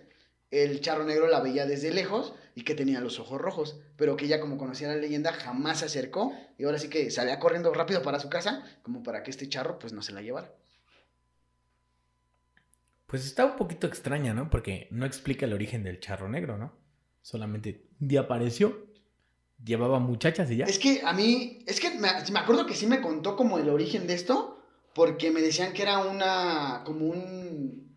[0.50, 4.24] el charro negro la veía desde lejos y que tenía los ojos rojos, pero que
[4.24, 8.00] ella como conocía la leyenda jamás se acercó y ahora sí que salía corriendo rápido
[8.00, 10.54] para su casa como para que este charro pues no se la llevara.
[13.08, 14.50] Pues está un poquito extraña, ¿no?
[14.50, 16.74] Porque no explica el origen del charro negro, ¿no?
[17.22, 18.86] Solamente un día apareció,
[19.64, 20.66] llevaba muchachas y ya.
[20.66, 24.06] Es que a mí, es que me, acuerdo que sí me contó como el origen
[24.06, 24.62] de esto,
[24.94, 27.96] porque me decían que era una, como un,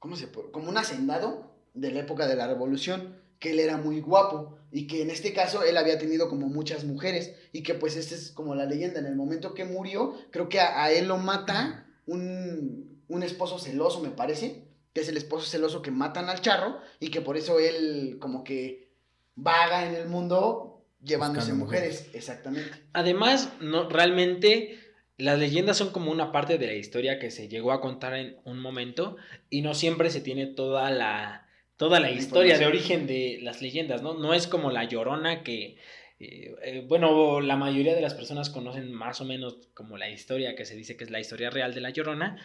[0.00, 0.50] ¿cómo se puede?
[0.50, 4.86] Como un hacendado de la época de la revolución, que él era muy guapo y
[4.86, 8.32] que en este caso él había tenido como muchas mujeres y que pues esta es
[8.32, 12.95] como la leyenda, en el momento que murió, creo que a él lo mata un,
[13.08, 17.10] un esposo celoso, me parece, que es el esposo celoso que matan al charro y
[17.10, 18.90] que por eso él como que
[19.34, 22.70] vaga en el mundo llevándose mujeres, exactamente.
[22.92, 24.78] Además, no, realmente
[25.18, 28.36] las leyendas son como una parte de la historia que se llegó a contar en
[28.44, 29.16] un momento
[29.48, 31.46] y no siempre se tiene toda la,
[31.76, 34.14] toda la La historia de origen de las leyendas, ¿no?
[34.14, 35.76] No es como la llorona que,
[36.18, 40.54] eh, eh, bueno, la mayoría de las personas conocen más o menos como la historia
[40.54, 42.36] que se dice que es la historia real de la llorona,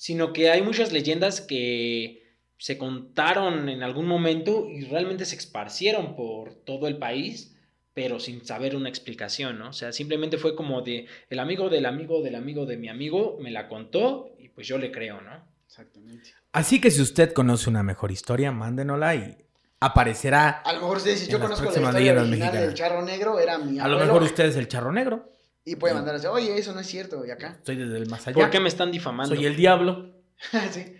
[0.00, 2.22] sino que hay muchas leyendas que
[2.56, 7.54] se contaron en algún momento y realmente se esparcieron por todo el país
[7.92, 9.68] pero sin saber una explicación, ¿no?
[9.68, 13.36] O sea, simplemente fue como de el amigo del amigo del amigo de mi amigo
[13.42, 15.32] me la contó y pues yo le creo, ¿no?
[15.66, 16.32] Exactamente.
[16.52, 19.36] Así que si usted conoce una mejor historia, mándenosla y
[19.80, 20.62] aparecerá.
[20.64, 23.86] A lo mejor En yo conozco la historia original del charro negro, era mi A
[23.86, 25.30] lo mejor usted es el charro negro.
[25.64, 27.56] Y puede mandar así, oye, eso no es cierto, y acá.
[27.58, 28.34] Estoy desde el más allá.
[28.34, 29.34] ¿Por qué me están difamando?
[29.34, 30.14] Soy el diablo.
[30.70, 30.96] sí.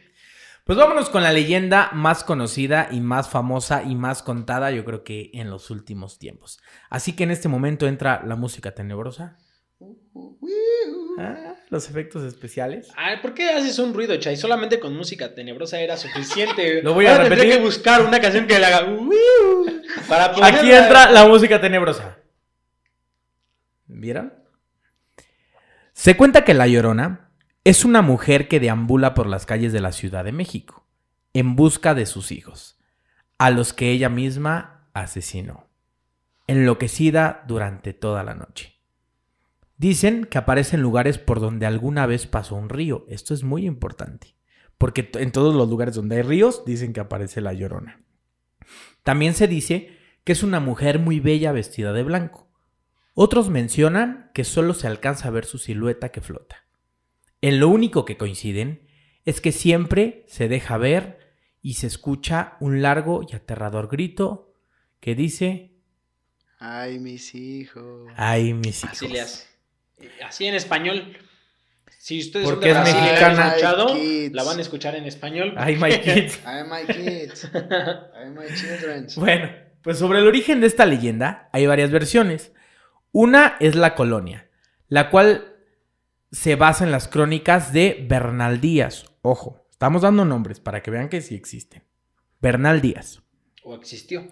[0.65, 5.03] Pues vámonos con la leyenda más conocida y más famosa y más contada, yo creo
[5.03, 6.61] que en los últimos tiempos.
[6.91, 9.39] Así que en este momento entra la música tenebrosa.
[9.79, 11.17] Uh, uh, uh.
[11.19, 12.89] Ah, los efectos especiales.
[12.97, 14.37] Ay, ¿por qué haces un ruido, Chay?
[14.37, 16.83] Solamente con música tenebrosa era suficiente.
[16.85, 17.59] Lo voy a Ahora tendré repetir.
[17.59, 18.87] que buscar una canción que le haga
[20.09, 22.19] para Aquí entra la música tenebrosa.
[23.87, 24.40] ¿Vieron?
[26.01, 27.29] Se cuenta que La Llorona
[27.63, 30.87] es una mujer que deambula por las calles de la Ciudad de México
[31.35, 32.79] en busca de sus hijos,
[33.37, 35.69] a los que ella misma asesinó,
[36.47, 38.81] enloquecida durante toda la noche.
[39.77, 43.05] Dicen que aparece en lugares por donde alguna vez pasó un río.
[43.11, 44.37] Esto es muy importante,
[44.79, 48.01] porque en todos los lugares donde hay ríos dicen que aparece la Llorona.
[49.03, 52.50] También se dice que es una mujer muy bella vestida de blanco.
[53.23, 56.65] Otros mencionan que solo se alcanza a ver su silueta que flota.
[57.43, 58.89] En lo único que coinciden
[59.27, 61.19] es que siempre se deja ver
[61.61, 64.55] y se escucha un largo y aterrador grito
[65.01, 65.73] que dice
[66.59, 68.11] Ay, mis hijos.
[68.17, 68.97] Ay, mis hijos.
[68.97, 69.47] Así le hace.
[70.25, 71.15] Así en español.
[71.99, 73.99] Si ustedes Porque son de es Brasil la escuchado,
[74.33, 75.53] la van a escuchar en español.
[75.59, 76.41] Ay, my kids.
[76.47, 77.51] Ay, my kids.
[77.55, 79.09] Ay, my children.
[79.17, 79.51] Bueno,
[79.83, 82.53] pues sobre el origen de esta leyenda hay varias versiones.
[83.13, 84.49] Una es la colonia,
[84.89, 85.57] la cual
[86.31, 89.07] se basa en las crónicas de Bernal Díaz.
[89.23, 91.83] Ojo, estamos dando nombres para que vean que sí existen.
[92.41, 93.23] Bernal Díaz.
[93.65, 94.27] O existió.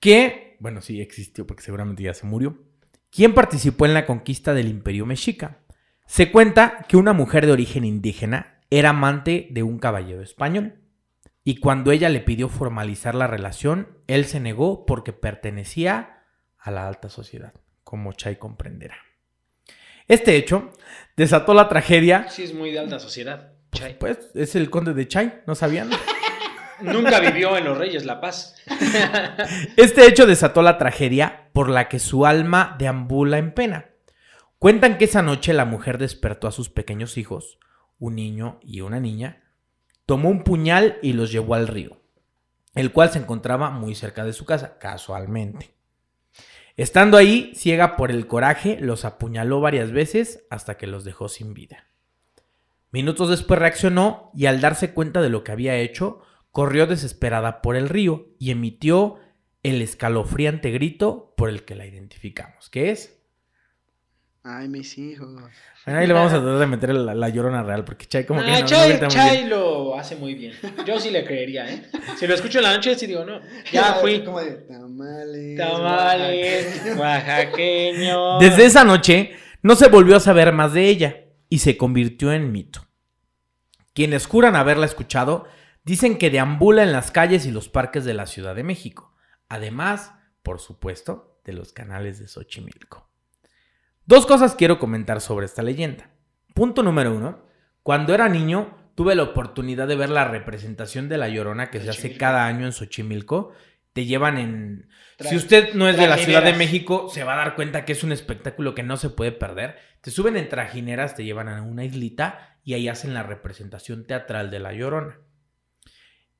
[0.00, 2.58] que, bueno, sí existió porque seguramente ya se murió,
[3.10, 5.58] quien participó en la conquista del imperio mexica.
[6.06, 10.82] Se cuenta que una mujer de origen indígena era amante de un caballero español,
[11.44, 16.24] y cuando ella le pidió formalizar la relación, él se negó porque pertenecía
[16.56, 17.52] a la alta sociedad,
[17.92, 18.96] como Chay comprenderá.
[20.08, 20.70] Este hecho
[21.14, 23.52] desató la tragedia, Sí, es muy de alta sociedad.
[23.70, 23.98] Chay.
[24.00, 25.90] pues es el conde de Chay, ¿no sabían?
[26.80, 28.56] Nunca vivió en Los Reyes La Paz.
[29.76, 33.90] Este hecho desató la tragedia por la que su alma deambula en pena.
[34.58, 37.58] Cuentan que esa noche la mujer despertó a sus pequeños hijos,
[37.98, 39.42] un niño y una niña,
[40.06, 42.00] tomó un puñal y los llevó al río,
[42.74, 45.81] el cual se encontraba muy cerca de su casa, casualmente.
[46.76, 51.52] Estando ahí, ciega por el coraje, los apuñaló varias veces hasta que los dejó sin
[51.52, 51.88] vida.
[52.90, 57.76] Minutos después reaccionó y al darse cuenta de lo que había hecho, corrió desesperada por
[57.76, 59.18] el río y emitió
[59.62, 63.21] el escalofriante grito por el que la identificamos, que es...
[64.44, 65.40] Ay, mis hijos.
[65.86, 68.40] Bueno, ahí le vamos a tratar de meter la, la llorona real, porque Chay como
[68.40, 69.50] que Ah, no, no Chay, muy Chay bien.
[69.50, 70.52] lo hace muy bien.
[70.84, 71.88] Yo sí le creería, ¿eh?
[72.18, 73.40] Si lo escucho en la noche, sí digo, no.
[73.72, 74.24] Ya fui.
[74.24, 75.56] Como de tamales.
[75.56, 78.38] Tamales, oaxaqueño.
[78.40, 81.16] Desde esa noche no se volvió a saber más de ella
[81.48, 82.84] y se convirtió en mito.
[83.94, 85.46] Quienes juran haberla escuchado
[85.84, 89.14] dicen que deambula en las calles y los parques de la Ciudad de México,
[89.48, 90.12] además,
[90.42, 93.08] por supuesto, de los canales de Xochimilco.
[94.06, 96.10] Dos cosas quiero comentar sobre esta leyenda.
[96.54, 97.46] Punto número uno,
[97.82, 101.90] cuando era niño tuve la oportunidad de ver la representación de la Llorona que se
[101.90, 103.52] hace cada año en Xochimilco.
[103.92, 104.88] Te llevan en...
[105.18, 106.54] Tra- si usted no es de la Ciudad de.
[106.54, 109.76] México, se va a dar cuenta que es un espectáculo que no se puede perder.
[110.00, 114.50] Te suben en trajineras, te llevan a una islita y ahí hacen la representación teatral
[114.50, 115.18] de la Llorona.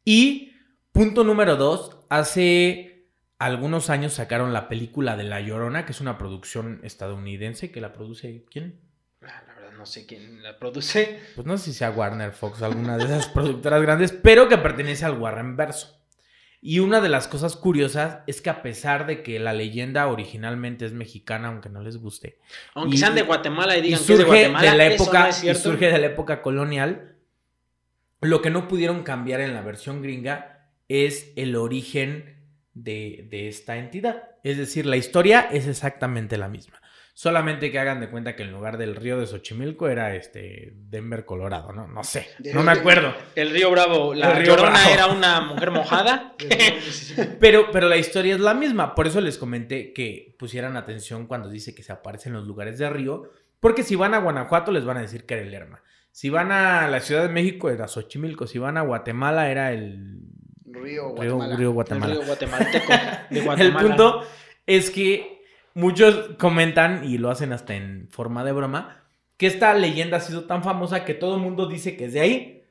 [0.04, 0.52] Y
[0.92, 2.91] punto número dos, hace
[3.44, 7.92] algunos años sacaron la película de La Llorona, que es una producción estadounidense que la
[7.92, 8.80] produce ¿quién?
[9.22, 11.20] Ah, La verdad, no sé quién la produce.
[11.34, 15.04] Pues no sé si sea Warner Fox, alguna de esas productoras grandes, pero que pertenece
[15.04, 15.98] al Warren Verso.
[16.64, 20.84] Y una de las cosas curiosas es que a pesar de que la leyenda originalmente
[20.84, 22.38] es mexicana, aunque no les guste,
[22.74, 25.50] Aunque Y- sean de Guatemala y y digan que es de Guatemala, la época no
[25.50, 27.16] y surge de la época colonial,
[28.20, 32.36] lo que no pudieron cambiar en la versión gringa es el origen
[32.74, 34.30] de, de esta entidad.
[34.42, 36.82] Es decir, la historia es exactamente la misma.
[37.14, 41.26] Solamente que hagan de cuenta que en lugar del río de Xochimilco era este Denver,
[41.26, 41.86] Colorado, ¿no?
[41.86, 43.14] No sé, no me acuerdo.
[43.36, 44.90] El río Bravo, la río Llorona Bravo.
[44.94, 46.34] era una mujer mojada.
[47.38, 48.94] Pero, pero la historia es la misma.
[48.94, 52.78] Por eso les comenté que pusieran atención cuando dice que se aparece en los lugares
[52.78, 53.30] de río.
[53.60, 55.82] Porque si van a Guanajuato les van a decir que era el Lerma.
[56.10, 58.46] Si van a la Ciudad de México era Xochimilco.
[58.46, 60.20] Si van a Guatemala era el
[60.72, 61.56] Río río, Guatemala.
[61.56, 62.14] río El Guatemala.
[62.14, 62.92] río guatemalteco
[63.30, 63.80] de El Guatemala.
[63.88, 64.22] punto
[64.66, 65.42] es que
[65.74, 69.04] muchos comentan y lo hacen hasta en forma de broma
[69.36, 72.20] que esta leyenda ha sido tan famosa que todo el mundo dice que es de
[72.20, 72.64] ahí,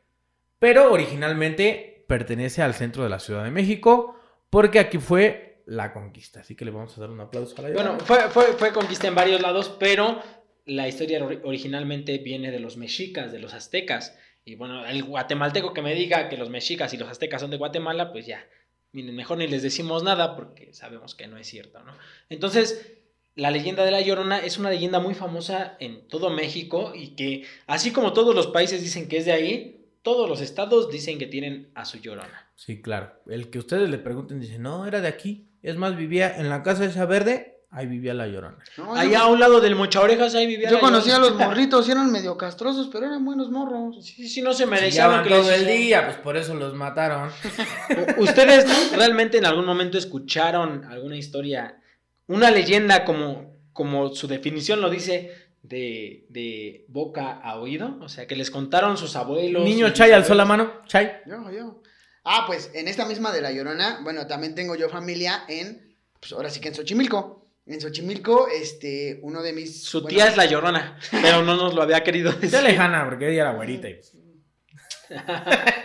[0.59, 4.15] pero originalmente pertenece al centro de la Ciudad de México
[4.49, 6.41] porque aquí fue la conquista.
[6.41, 9.07] Así que le vamos a dar un aplauso a la Bueno, fue, fue, fue conquista
[9.07, 10.21] en varios lados, pero
[10.65, 14.15] la historia ori- originalmente viene de los mexicas, de los aztecas.
[14.43, 17.57] Y bueno, el guatemalteco que me diga que los mexicas y los aztecas son de
[17.57, 18.45] Guatemala, pues ya,
[18.91, 21.93] miren, mejor ni les decimos nada porque sabemos que no es cierto, ¿no?
[22.29, 22.99] Entonces,
[23.35, 27.45] la leyenda de la Llorona es una leyenda muy famosa en todo México y que,
[27.67, 31.27] así como todos los países dicen que es de ahí, todos los estados dicen que
[31.27, 32.49] tienen a su Llorona.
[32.55, 33.21] Sí, claro.
[33.27, 35.47] El que ustedes le pregunten dice, no, era de aquí.
[35.61, 38.57] Es más, vivía en la casa esa verde, ahí vivía la Llorona.
[38.77, 41.17] No, Allá a yo, un lado del Mocha Orejas, ahí vivía yo la conocí a
[41.17, 41.47] los Llorona.
[41.47, 44.05] morritos eran medio castrosos, pero eran buenos morros.
[44.05, 47.31] Sí, sí, no se merecían que todo les el día, pues por eso los mataron.
[48.17, 51.81] ¿Ustedes realmente en algún momento escucharon alguna historia,
[52.27, 55.31] una leyenda como, como su definición lo dice,
[55.63, 57.97] de, de boca a oído?
[58.01, 59.63] O sea, que les contaron sus abuelos.
[59.63, 60.81] Niño sus Chay alzó la mano.
[60.87, 61.09] Chay.
[61.25, 61.81] Yo, yo.
[62.23, 66.33] Ah, pues en esta misma de La Llorona, bueno, también tengo yo familia en, pues
[66.33, 67.40] ahora sí que en Xochimilco.
[67.65, 69.83] En Xochimilco, este, uno de mis...
[69.83, 72.45] Su bueno, tía es la llorona, pero no nos lo había querido decir.
[72.45, 73.89] Está lejana, porque ella era güerita.
[73.89, 74.13] y- pues,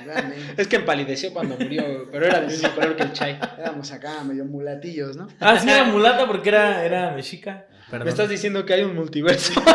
[0.05, 3.39] realmente, Es que empalideció cuando murió, pero era del mismo color que el chai.
[3.59, 5.27] Éramos acá medio mulatillos, ¿no?
[5.41, 7.67] Ah, sí, era mulata porque era, era mexica.
[7.91, 8.05] Perdón.
[8.05, 9.61] Me estás diciendo que hay un multiverso.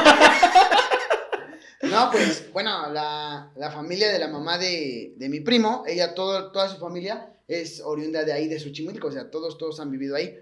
[1.84, 6.52] No, pues, bueno, la, la familia de la mamá de, de mi primo, ella, todo,
[6.52, 10.16] toda su familia es oriunda de ahí, de Xochimilco, o sea, todos, todos han vivido
[10.16, 10.38] ahí.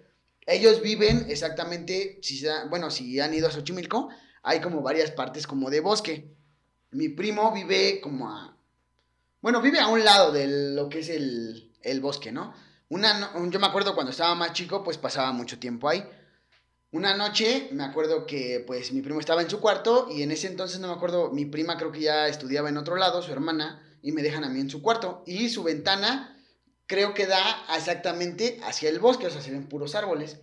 [0.52, 4.10] Ellos viven exactamente, si se bueno, si han ido a Xochimilco,
[4.42, 6.34] hay como varias partes como de bosque.
[6.90, 8.58] Mi primo vive como a,
[9.42, 12.52] bueno, vive a un lado de lo que es el, el bosque, ¿no?
[12.90, 16.04] Una, yo me acuerdo cuando estaba más chico, pues pasaba mucho tiempo ahí.
[16.92, 20.48] Una noche me acuerdo que pues mi primo estaba en su cuarto y en ese
[20.48, 23.84] entonces no me acuerdo, mi prima creo que ya estudiaba en otro lado, su hermana,
[24.02, 25.24] y me dejan a mí en su cuarto.
[25.28, 26.39] Y su ventana
[26.90, 27.42] creo que da
[27.78, 30.40] exactamente hacia el bosque, o sea, se puros árboles.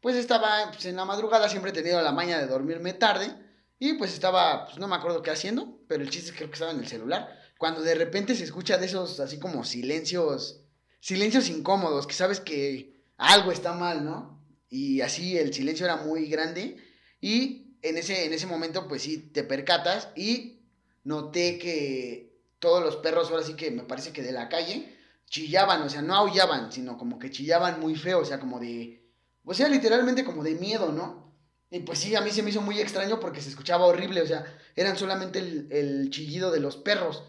[0.00, 3.30] Pues estaba pues, en la madrugada, siempre he tenido la maña de dormirme tarde
[3.78, 6.48] y pues estaba, pues no me acuerdo qué haciendo, pero el chiste es que creo
[6.48, 7.38] que estaba en el celular.
[7.58, 10.62] Cuando de repente se escucha de esos así como silencios,
[11.00, 14.40] silencios incómodos, que sabes que algo está mal, ¿no?
[14.70, 16.76] y así el silencio era muy grande
[17.20, 20.60] y en ese, en ese momento pues sí te percatas y
[21.02, 24.96] noté que todos los perros ahora sí que me parece que de la calle
[25.30, 29.10] chillaban, o sea, no aullaban, sino como que chillaban muy feo, o sea, como de,
[29.44, 31.30] o sea, literalmente como de miedo, ¿no?
[31.70, 34.26] Y pues sí, a mí se me hizo muy extraño porque se escuchaba horrible, o
[34.26, 37.22] sea, eran solamente el, el chillido de los perros.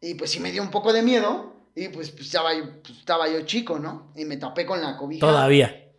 [0.00, 2.98] Y pues sí me dio un poco de miedo y pues, pues, estaba, yo, pues,
[2.98, 4.12] estaba yo chico, ¿no?
[4.16, 5.26] Y me tapé con la cobija.
[5.26, 5.92] Todavía.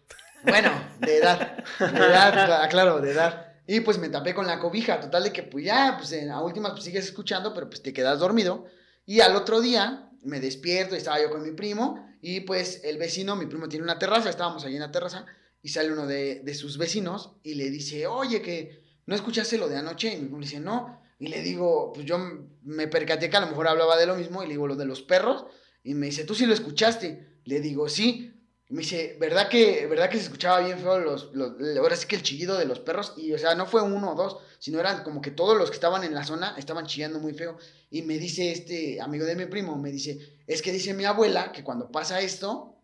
[0.43, 3.53] Bueno, de edad, de edad, claro, de edad.
[3.65, 6.41] Y pues me tapé con la cobija, total de que pues ya, pues en, a
[6.41, 8.65] últimas pues sigues escuchando, pero pues te quedas dormido.
[9.05, 13.35] Y al otro día me despierto, estaba yo con mi primo y pues el vecino,
[13.35, 15.25] mi primo tiene una terraza, estábamos allí en la terraza
[15.61, 19.67] y sale uno de, de sus vecinos y le dice, oye, que no escuchaste lo
[19.67, 20.13] de anoche.
[20.13, 21.01] Y mi primo le dice, no.
[21.19, 22.17] Y le digo, pues yo
[22.63, 24.85] me percaté que a lo mejor hablaba de lo mismo y le digo lo de
[24.85, 25.45] los perros.
[25.83, 27.39] Y me dice, ¿tú sí lo escuchaste?
[27.45, 28.33] Le digo, sí.
[28.69, 32.15] Me dice, ¿verdad que, ¿verdad que se escuchaba bien feo los, los, ahora sí que
[32.15, 33.13] el chillido de los perros?
[33.17, 35.75] Y, o sea, no fue uno o dos, sino eran como que todos los que
[35.75, 37.57] estaban en la zona estaban chillando muy feo.
[37.91, 41.51] Y me dice este amigo de mi primo, me dice, es que dice mi abuela
[41.51, 42.75] que cuando pasa esto,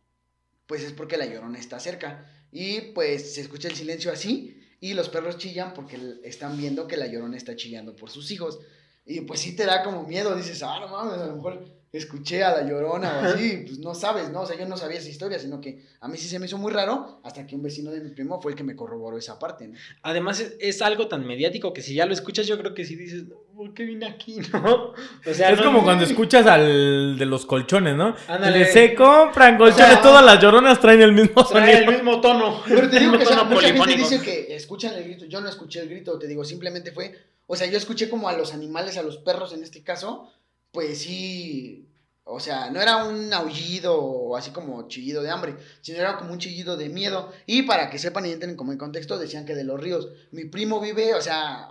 [0.68, 2.30] pues es porque la llorona está cerca.
[2.52, 6.98] Y pues se escucha el silencio así y los perros chillan porque están viendo que
[6.98, 8.60] la llorona está chillando por sus hijos.
[9.06, 12.44] Y pues sí te da como miedo, dices, ah, no mames, a lo mejor escuché
[12.44, 14.42] a la llorona o así, pues no sabes, ¿no?
[14.42, 16.58] O sea, yo no sabía esa historia, sino que a mí sí se me hizo
[16.58, 19.40] muy raro hasta que un vecino de mi primo fue el que me corroboró esa
[19.40, 19.76] parte, ¿no?
[20.04, 22.96] Además es, es algo tan mediático que si ya lo escuchas yo creo que sí
[22.96, 23.24] dices,
[23.56, 24.94] ¿por qué vine aquí, no?
[25.26, 28.16] O sea, es no- como cuando escuchas al de los colchones, ¿no?
[28.28, 28.66] Ándale.
[28.66, 32.62] Se compran colchones, O sea, todas las lloronas traen el mismo el tono.
[32.68, 35.50] Pero te digo que o sea, mucha gente dice que escuchan el grito, yo no
[35.50, 37.16] escuché el grito, te digo, simplemente fue,
[37.48, 40.32] o sea, yo escuché como a los animales, a los perros en este caso,
[40.72, 41.88] pues sí,
[42.24, 46.32] o sea, no era un aullido o así como chillido de hambre, sino era como
[46.32, 47.32] un chillido de miedo.
[47.48, 50.10] Y para que sepan y entren como en contexto, decían que de los ríos.
[50.32, 51.68] Mi primo vive, o sea,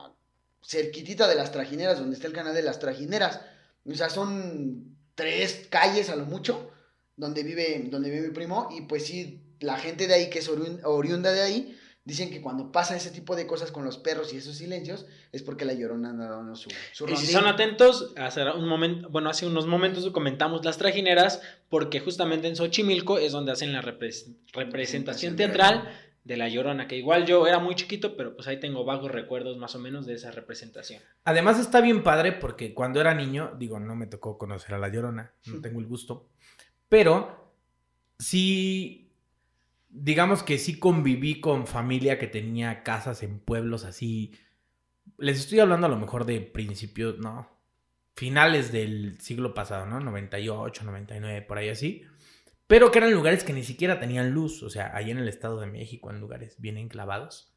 [0.64, 3.40] cerquitita de las trajineras, donde está el canal de las trajineras.
[3.86, 6.70] O sea, son tres calles a lo mucho
[7.16, 8.68] donde vive, donde vive mi primo.
[8.76, 11.77] Y pues sí, la gente de ahí, que es oriun- oriunda de ahí,
[12.08, 15.42] dicen que cuando pasa ese tipo de cosas con los perros y esos silencios, es
[15.42, 19.28] porque la llorona anda dando su, su Y si son atentos, hace un momento, bueno,
[19.28, 24.34] hace unos momentos comentamos las trajineras, porque justamente en Xochimilco es donde hacen la repres-
[24.54, 25.86] representación teatral
[26.24, 29.58] de La Llorona, que igual yo era muy chiquito, pero pues ahí tengo vagos recuerdos
[29.58, 31.02] más o menos de esa representación.
[31.24, 34.88] Además está bien padre porque cuando era niño, digo, no me tocó conocer a la
[34.88, 36.26] Llorona, no tengo el gusto,
[36.88, 37.52] pero
[38.18, 39.07] sí,
[39.88, 44.32] digamos que sí conviví con familia que tenía casas en pueblos así.
[45.16, 47.48] Les estoy hablando a lo mejor de principios, no,
[48.14, 50.00] finales del siglo pasado, ¿no?
[50.00, 52.04] 98, 99, por ahí así.
[52.66, 55.58] Pero que eran lugares que ni siquiera tenían luz, o sea, ahí en el Estado
[55.58, 57.54] de México, en lugares bien enclavados.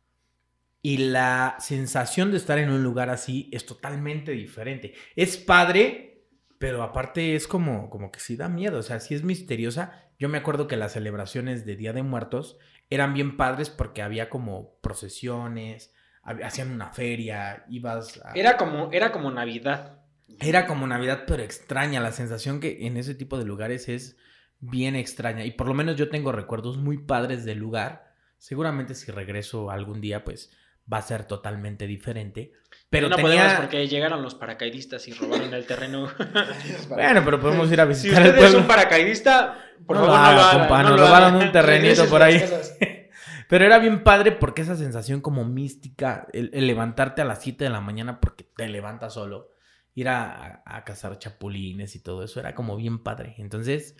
[0.82, 4.94] Y la sensación de estar en un lugar así es totalmente diferente.
[5.16, 6.28] Es padre,
[6.58, 10.11] pero aparte es como, como que sí da miedo, o sea, sí es misteriosa.
[10.22, 12.60] Yo me acuerdo que las celebraciones de Día de Muertos
[12.92, 18.32] eran bien padres porque había como procesiones, hacían una feria, ibas a...
[18.34, 19.98] Era como, era como Navidad.
[20.40, 22.00] Era como Navidad, pero extraña.
[22.02, 24.16] La sensación que en ese tipo de lugares es
[24.60, 25.44] bien extraña.
[25.44, 28.14] Y por lo menos yo tengo recuerdos muy padres del lugar.
[28.38, 30.52] Seguramente si regreso algún día, pues
[30.92, 32.54] va a ser totalmente diferente.
[32.92, 33.32] Pero no tenía...
[33.42, 36.08] podemos porque llegaron los paracaidistas y robaron el terreno.
[36.90, 38.60] Bueno, pero podemos ir a si visitar el usted es pueblo.
[38.60, 40.60] un paracaidista, por No favor lo no lo haga, haga.
[40.60, 42.40] compa, no nos lo robaron un terrenito por ahí.
[43.50, 47.64] Pero era bien padre porque esa sensación como mística, el, el levantarte a las 7
[47.66, 49.50] de la mañana porque te levantas solo,
[49.94, 53.36] ir a, a- a cazar chapulines y todo eso, era como bien padre.
[53.40, 53.98] Entonces,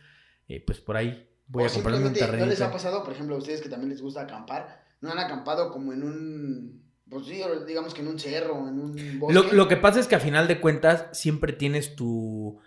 [0.48, 3.12] eh, pues por ahí voy o a comprarme un simplemente, ¿no les ha pasado, por
[3.14, 7.26] ejemplo, a ustedes que también les gusta acampar, no han acampado como en un, pues
[7.26, 9.34] sí, digamos que en un cerro, en un bosque?
[9.34, 12.58] Lo, lo que pasa es que a final de cuentas siempre tienes tu,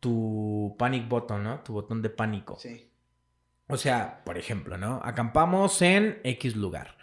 [0.00, 1.60] tu panic button, ¿no?
[1.60, 2.56] Tu botón de pánico.
[2.58, 2.90] Sí.
[3.68, 5.00] O sea, por ejemplo, ¿no?
[5.04, 6.98] Acampamos en X lugar,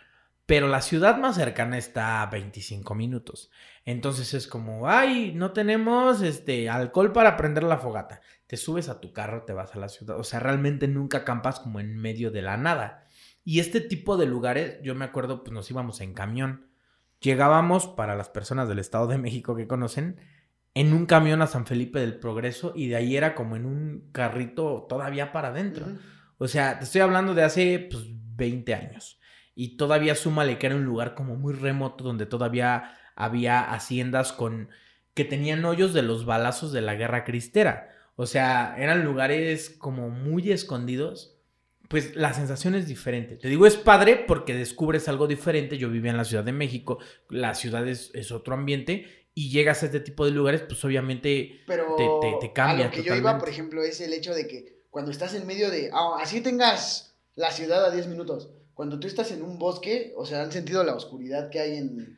[0.46, 3.50] pero la ciudad más cercana está a 25 minutos.
[3.86, 8.20] Entonces es como, ay, no tenemos este alcohol para prender la fogata.
[8.48, 10.20] Te subes a tu carro, te vas a la ciudad.
[10.20, 13.08] O sea, realmente nunca acampas como en medio de la nada.
[13.46, 16.71] Y este tipo de lugares, yo me acuerdo, pues nos íbamos en camión.
[17.22, 20.20] Llegábamos, para las personas del Estado de México que conocen,
[20.74, 24.10] en un camión a San Felipe del Progreso y de ahí era como en un
[24.12, 25.86] carrito todavía para adentro.
[26.38, 29.20] O sea, te estoy hablando de hace pues, 20 años.
[29.54, 34.70] Y todavía súmale que era un lugar como muy remoto donde todavía había haciendas con
[35.14, 37.90] que tenían hoyos de los balazos de la guerra cristera.
[38.16, 41.31] O sea, eran lugares como muy escondidos.
[41.92, 43.36] Pues la sensación es diferente.
[43.36, 45.78] Te digo, es padre porque descubres algo diferente.
[45.78, 46.98] Yo vivía en la Ciudad de México,
[47.30, 51.62] la ciudad es, es otro ambiente y llegas a este tipo de lugares, pues obviamente
[51.68, 54.34] Pero te- te- te cambia a lo que yo iba, por ejemplo, es el hecho
[54.34, 58.50] de que cuando estás en medio de, ah, así tengas la ciudad a 10 minutos,
[58.74, 62.18] cuando tú estás en un bosque, o sea, han sentido la oscuridad que hay en,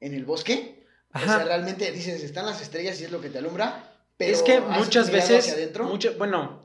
[0.00, 1.36] en el bosque, o Ajá.
[1.36, 4.54] sea, realmente dices, están las estrellas y es lo que te alumbra, pero es que
[4.54, 6.63] has muchas veces, mucho- bueno,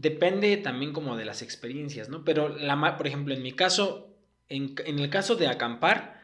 [0.00, 2.24] depende también como de las experiencias, ¿no?
[2.24, 4.14] Pero, la, por ejemplo, en mi caso,
[4.48, 6.20] en, en el caso de acampar,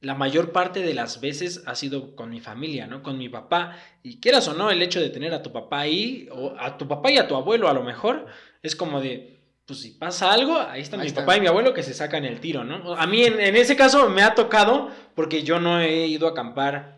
[0.00, 3.02] la mayor parte de las veces ha sido con mi familia, ¿no?
[3.02, 3.78] Con mi papá.
[4.02, 6.86] Y quieras o no, el hecho de tener a tu papá ahí, o a tu
[6.86, 8.26] papá y a tu abuelo a lo mejor,
[8.62, 11.72] es como de, pues si pasa algo, ahí están Ahí mi papá y mi abuelo
[11.72, 12.94] que se sacan el tiro, ¿no?
[12.94, 16.32] A mí en, en ese caso me ha tocado porque yo no he ido a
[16.32, 16.93] acampar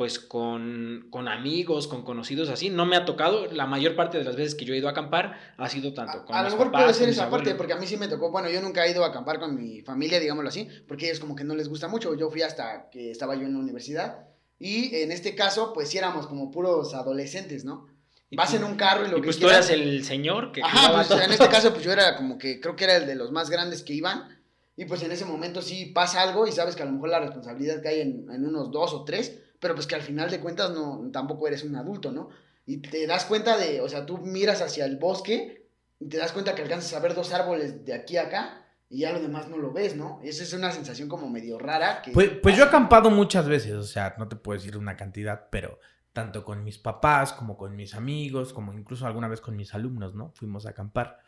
[0.00, 3.52] pues con, con amigos, con conocidos así, no me ha tocado.
[3.52, 6.24] La mayor parte de las veces que yo he ido a acampar ha sido tanto
[6.24, 8.30] con a, a lo mejor puede ser esa parte, porque a mí sí me tocó,
[8.30, 11.36] bueno, yo nunca he ido a acampar con mi familia, digámoslo así, porque ellos como
[11.36, 14.20] que no les gusta mucho, yo fui hasta que estaba yo en la universidad,
[14.58, 17.86] y en este caso, pues sí éramos como puros adolescentes, ¿no?
[18.30, 19.68] Y Vas tú- en un carro y lo Y que pues tú quieras.
[19.68, 21.20] eras el señor que Ajá, pues todo.
[21.20, 23.50] en este caso, pues yo era como que creo que era el de los más
[23.50, 24.34] grandes que iban.
[24.78, 27.20] Y pues en ese momento sí pasa algo y sabes que a lo mejor la
[27.20, 30.40] responsabilidad que hay en, en unos dos o tres, pero pues que al final de
[30.40, 32.30] cuentas no, tampoco eres un adulto, ¿no?
[32.66, 36.32] Y te das cuenta de, o sea, tú miras hacia el bosque y te das
[36.32, 39.48] cuenta que alcanzas a ver dos árboles de aquí a acá y ya lo demás
[39.48, 40.20] no lo ves, ¿no?
[40.24, 42.02] Esa es una sensación como medio rara.
[42.02, 44.96] Que Pues, pues yo he acampado muchas veces, o sea, no te puedo decir una
[44.96, 45.78] cantidad, pero
[46.12, 50.14] tanto con mis papás como con mis amigos, como incluso alguna vez con mis alumnos,
[50.14, 50.32] ¿no?
[50.34, 51.20] Fuimos a acampar.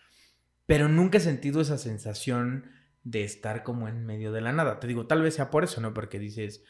[0.67, 2.71] Pero nunca he sentido esa sensación
[3.05, 4.81] de estar como en medio de la nada.
[4.81, 5.95] Te digo, tal vez sea por eso, ¿no?
[5.95, 6.65] Porque dices,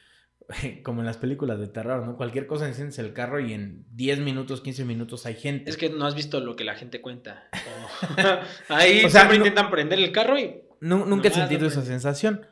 [0.85, 2.17] como en las películas de terror, ¿no?
[2.17, 5.71] Cualquier cosa enciendes el carro y en 10 minutos, 15 minutos hay gente.
[5.71, 7.45] Es que no has visto lo que la gente cuenta.
[8.69, 11.83] Ahí O sea, siempre no- intentan prender el carro y Nu- nunca he sentido esa
[11.83, 12.47] sensación.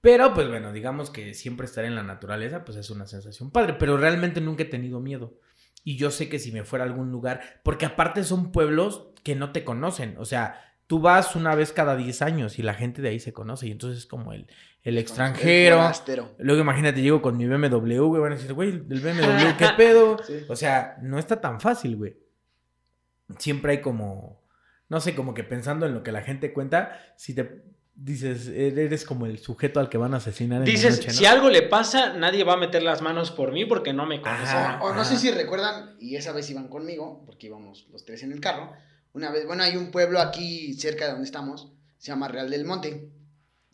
[0.00, 3.74] Pero, pues bueno, digamos que siempre estar en la naturaleza, pues es una sensación padre.
[3.78, 5.38] Pero realmente nunca he tenido miedo.
[5.84, 9.34] Y yo sé que si me fuera a algún lugar, porque aparte son pueblos que
[9.34, 10.14] no te conocen.
[10.18, 13.32] O sea, tú vas una vez cada 10 años y la gente de ahí se
[13.32, 13.66] conoce.
[13.66, 14.46] Y entonces es como el,
[14.88, 15.76] el El extranjero.
[15.76, 16.34] forastero.
[16.38, 20.16] Luego imagínate, llego con mi BMW, güey, van a decir, güey, el BMW, ¿qué pedo?
[20.26, 20.44] Sí.
[20.48, 22.16] O sea, no está tan fácil, güey.
[23.38, 24.42] Siempre hay como,
[24.88, 27.62] no sé, como que pensando en lo que la gente cuenta, si te
[27.94, 31.12] dices, eres como el sujeto al que van a asesinar en dices, la noche, ¿no?
[31.14, 34.22] si algo le pasa, nadie va a meter las manos por mí porque no me
[34.22, 34.42] conoce.
[34.42, 34.82] Ajá.
[34.82, 38.32] O, no sé si recuerdan, y esa vez iban conmigo, porque íbamos los tres en
[38.32, 38.72] el carro.
[39.12, 42.64] Una vez, bueno, hay un pueblo aquí cerca de donde estamos, se llama Real del
[42.64, 43.10] Monte.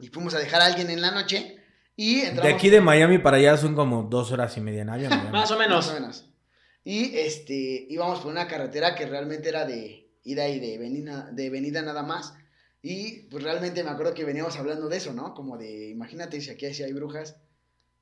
[0.05, 1.57] Y fuimos a dejar a alguien en la noche
[1.97, 2.45] y entramos.
[2.45, 5.11] De aquí de Miami para allá son como dos horas y media en avión.
[5.33, 5.87] Más o menos.
[5.87, 6.31] Más o menos.
[6.85, 11.49] Y este, íbamos por una carretera que realmente era de ida y de venida, de
[11.49, 12.35] venida nada más.
[12.83, 15.33] Y pues realmente me acuerdo que veníamos hablando de eso, ¿no?
[15.33, 17.39] Como de, imagínate si aquí hay brujas,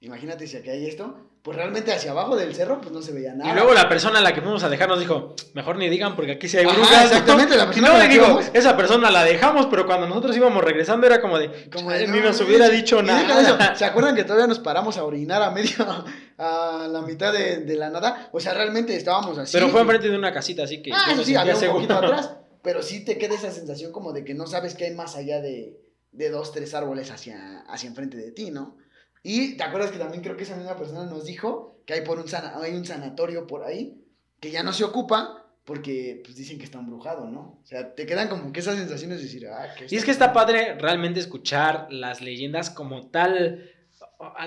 [0.00, 1.30] imagínate si aquí hay esto.
[1.43, 3.51] Pues realmente hacia abajo del cerro pues no se veía nada.
[3.51, 6.14] Y luego la persona a la que fuimos a dejar nos dijo, mejor ni digan
[6.14, 7.05] porque aquí sí hay Ajá, brujas.
[7.07, 10.62] exactamente, la persona no, y que digo, esa persona la dejamos, pero cuando nosotros íbamos
[10.62, 13.40] regresando era como de, Como "Chale, de, ni no, nos no, hubiera dicho nada.
[13.40, 15.74] eso, ¿Se acuerdan que todavía nos paramos a orinar a medio,
[16.38, 18.28] a la mitad de, de la nada?
[18.32, 19.53] O sea, realmente estábamos así.
[19.53, 21.78] Pero fue enfrente de una casita, así que Ah, eso sí, había un seguro.
[21.80, 22.36] poquito atrás.
[22.62, 25.40] Pero sí te queda esa sensación como de que no sabes qué hay más allá
[25.40, 25.76] de,
[26.12, 28.76] de dos, tres árboles hacia, hacia enfrente de ti, ¿no?
[29.22, 32.18] Y te acuerdas que también creo que esa misma persona nos dijo que hay, por
[32.18, 33.94] un, sana- hay un sanatorio por ahí
[34.40, 37.60] que ya no se ocupa porque pues dicen que está embrujado, ¿no?
[37.62, 40.10] O sea, te quedan como que esas sensaciones de decir, ah, que Y es que
[40.10, 43.70] está padre realmente escuchar las leyendas como tal,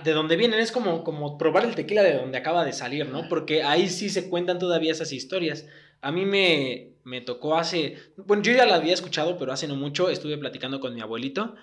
[0.04, 3.30] de donde vienen, es como, como probar el tequila de donde acaba de salir, ¿no?
[3.30, 5.66] Porque ahí sí se cuentan todavía esas historias.
[6.02, 9.78] A mí me, me tocó hace, bueno, yo ya la había escuchado, pero hace no
[9.78, 11.56] mucho estuve platicando con mi abuelito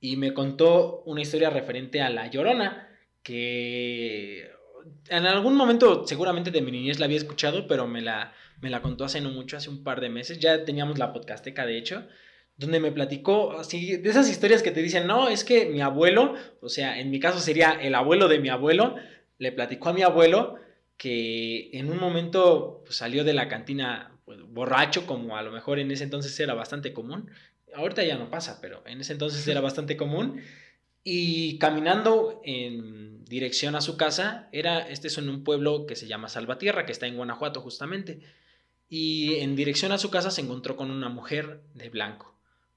[0.00, 2.88] y me contó una historia referente a La Llorona,
[3.22, 4.50] que
[5.08, 8.80] en algún momento seguramente de mi niñez la había escuchado, pero me la, me la
[8.82, 10.38] contó hace no mucho, hace un par de meses.
[10.38, 12.06] Ya teníamos la podcasteca, de hecho,
[12.56, 16.34] donde me platicó así de esas historias que te dicen, no, es que mi abuelo,
[16.60, 18.96] o sea, en mi caso sería el abuelo de mi abuelo,
[19.38, 20.56] le platicó a mi abuelo
[20.96, 25.78] que en un momento pues, salió de la cantina pues, borracho, como a lo mejor
[25.78, 27.30] en ese entonces era bastante común.
[27.74, 30.42] Ahorita ya no pasa, pero en ese entonces era bastante común.
[31.02, 36.06] Y caminando en dirección a su casa, era, este es en un pueblo que se
[36.06, 38.20] llama Salvatierra, que está en Guanajuato justamente.
[38.88, 42.34] Y en dirección a su casa se encontró con una mujer de blanco.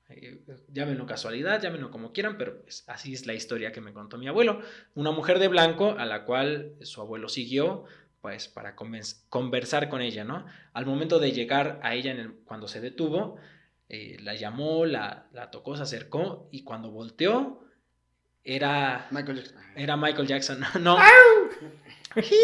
[0.09, 0.41] Eh,
[0.71, 4.61] llámenlo casualidad, llámenlo como quieran, pero así es la historia que me contó mi abuelo.
[4.95, 7.85] Una mujer de blanco a la cual su abuelo siguió,
[8.21, 10.45] pues para conversar con ella, ¿no?
[10.71, 13.37] Al momento de llegar a ella cuando se detuvo,
[13.95, 17.63] eh, la llamó, la, la tocó, se acercó y cuando volteó,
[18.43, 19.61] era Michael Jackson.
[19.75, 20.61] Era Michael Jackson.
[20.81, 20.97] No.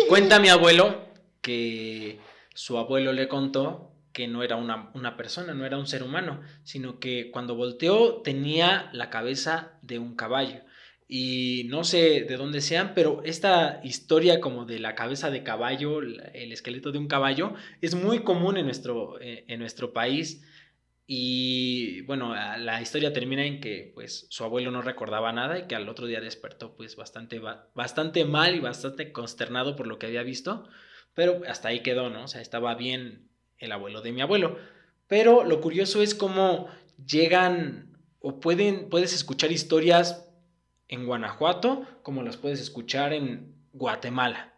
[0.08, 1.08] Cuenta mi abuelo
[1.42, 2.20] que
[2.54, 6.40] su abuelo le contó que no era una, una, persona, no era un ser humano,
[6.64, 10.62] sino que cuando volteó tenía la cabeza de un caballo.
[11.08, 16.02] Y no sé de dónde sean, pero esta historia como de la cabeza de caballo,
[16.02, 20.44] el esqueleto de un caballo, es muy común en nuestro, eh, en nuestro país.
[21.12, 25.74] Y bueno, la historia termina en que pues su abuelo no recordaba nada y que
[25.74, 27.42] al otro día despertó pues bastante,
[27.74, 30.70] bastante mal y bastante consternado por lo que había visto,
[31.16, 32.26] pero hasta ahí quedó, ¿no?
[32.26, 34.60] O sea, estaba bien el abuelo de mi abuelo.
[35.08, 36.68] Pero lo curioso es cómo
[37.04, 40.30] llegan o pueden, puedes escuchar historias
[40.90, 44.49] en Guanajuato como las puedes escuchar en Guatemala.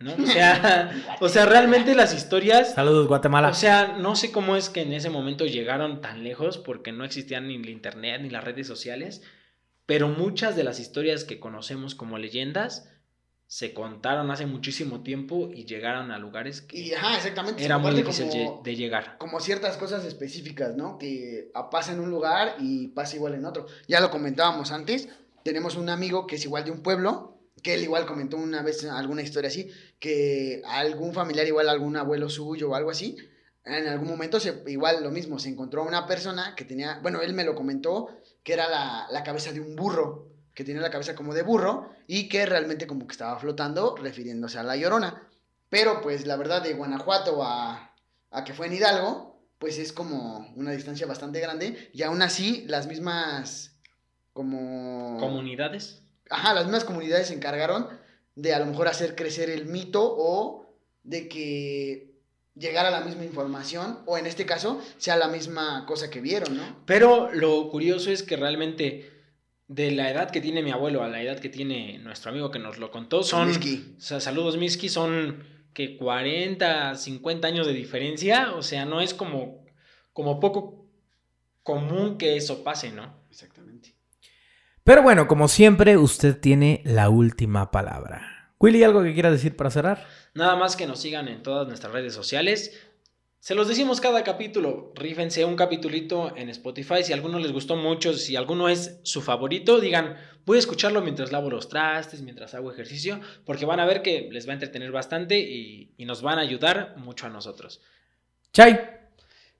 [0.00, 0.14] ¿No?
[0.14, 2.74] O sea, o sea, realmente las historias.
[2.74, 3.48] Saludos, Guatemala.
[3.48, 7.04] O sea, no sé cómo es que en ese momento llegaron tan lejos porque no
[7.04, 9.22] existían ni el internet ni las redes sociales,
[9.86, 12.88] pero muchas de las historias que conocemos como leyendas
[13.46, 17.64] se contaron hace muchísimo tiempo y llegaron a lugares que y, ajá, exactamente.
[17.64, 18.28] era muy difícil
[18.62, 19.18] de llegar.
[19.18, 20.98] Como ciertas cosas específicas, ¿no?
[20.98, 23.66] Que pasa en un lugar y pasa igual en otro.
[23.88, 25.08] Ya lo comentábamos antes,
[25.42, 28.84] tenemos un amigo que es igual de un pueblo que él igual comentó una vez
[28.84, 33.16] alguna historia así, que algún familiar, igual algún abuelo suyo o algo así,
[33.64, 37.20] en algún momento se, igual lo mismo, se encontró a una persona que tenía, bueno,
[37.20, 38.08] él me lo comentó,
[38.42, 41.90] que era la, la cabeza de un burro, que tenía la cabeza como de burro
[42.06, 45.28] y que realmente como que estaba flotando refiriéndose a la llorona.
[45.68, 47.94] Pero pues la verdad de Guanajuato a,
[48.30, 52.64] a que fue en Hidalgo, pues es como una distancia bastante grande y aún así
[52.66, 53.76] las mismas
[54.32, 55.18] como...
[55.20, 57.88] Comunidades ajá, las mismas comunidades se encargaron
[58.34, 62.14] de a lo mejor hacer crecer el mito o de que
[62.54, 66.82] llegara la misma información o en este caso sea la misma cosa que vieron, ¿no?
[66.86, 69.10] Pero lo curioso es que realmente
[69.68, 72.58] de la edad que tiene mi abuelo a la edad que tiene nuestro amigo que
[72.58, 73.48] nos lo contó son...
[73.48, 73.94] Miski.
[73.98, 79.14] O sea, saludos Miski, son que 40, 50 años de diferencia, o sea, no es
[79.14, 79.64] como,
[80.12, 80.86] como poco
[81.62, 83.14] común que eso pase, ¿no?
[83.30, 83.94] Exactamente.
[84.90, 88.52] Pero bueno, como siempre, usted tiene la última palabra.
[88.58, 90.04] Willy, ¿algo que quiera decir para cerrar?
[90.34, 92.76] Nada más que nos sigan en todas nuestras redes sociales.
[93.38, 98.14] Se los decimos cada capítulo, rífense un capitulito en Spotify, si alguno les gustó mucho,
[98.14, 102.72] si alguno es su favorito, digan, voy a escucharlo mientras lavo los trastes, mientras hago
[102.72, 106.40] ejercicio, porque van a ver que les va a entretener bastante y, y nos van
[106.40, 107.80] a ayudar mucho a nosotros.
[108.52, 108.76] Chay.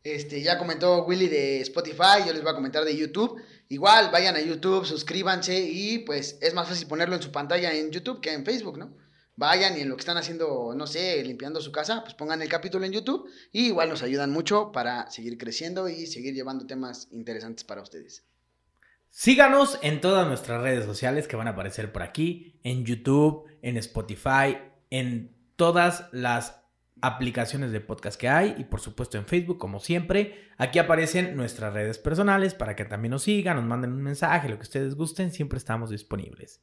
[0.02, 3.40] Este, ya comentó Willy de Spotify, yo les voy a comentar de YouTube.
[3.70, 7.92] Igual, vayan a YouTube, suscríbanse y pues es más fácil ponerlo en su pantalla en
[7.92, 8.96] YouTube que en Facebook, ¿no?
[9.36, 12.48] Vayan y en lo que están haciendo, no sé, limpiando su casa, pues pongan el
[12.48, 17.06] capítulo en YouTube y igual nos ayudan mucho para seguir creciendo y seguir llevando temas
[17.12, 18.24] interesantes para ustedes.
[19.08, 23.76] Síganos en todas nuestras redes sociales que van a aparecer por aquí, en YouTube, en
[23.76, 24.58] Spotify,
[24.90, 26.59] en todas las
[27.02, 30.48] aplicaciones de podcast que hay y por supuesto en Facebook como siempre.
[30.56, 34.56] Aquí aparecen nuestras redes personales para que también nos sigan, nos manden un mensaje, lo
[34.56, 36.62] que ustedes gusten, siempre estamos disponibles.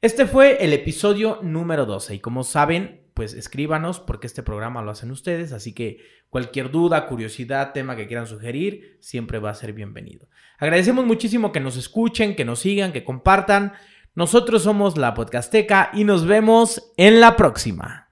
[0.00, 4.92] Este fue el episodio número 12 y como saben, pues escríbanos porque este programa lo
[4.92, 5.98] hacen ustedes, así que
[6.28, 10.28] cualquier duda, curiosidad, tema que quieran sugerir, siempre va a ser bienvenido.
[10.58, 13.72] Agradecemos muchísimo que nos escuchen, que nos sigan, que compartan.
[14.14, 18.07] Nosotros somos la Podcasteca y nos vemos en la próxima.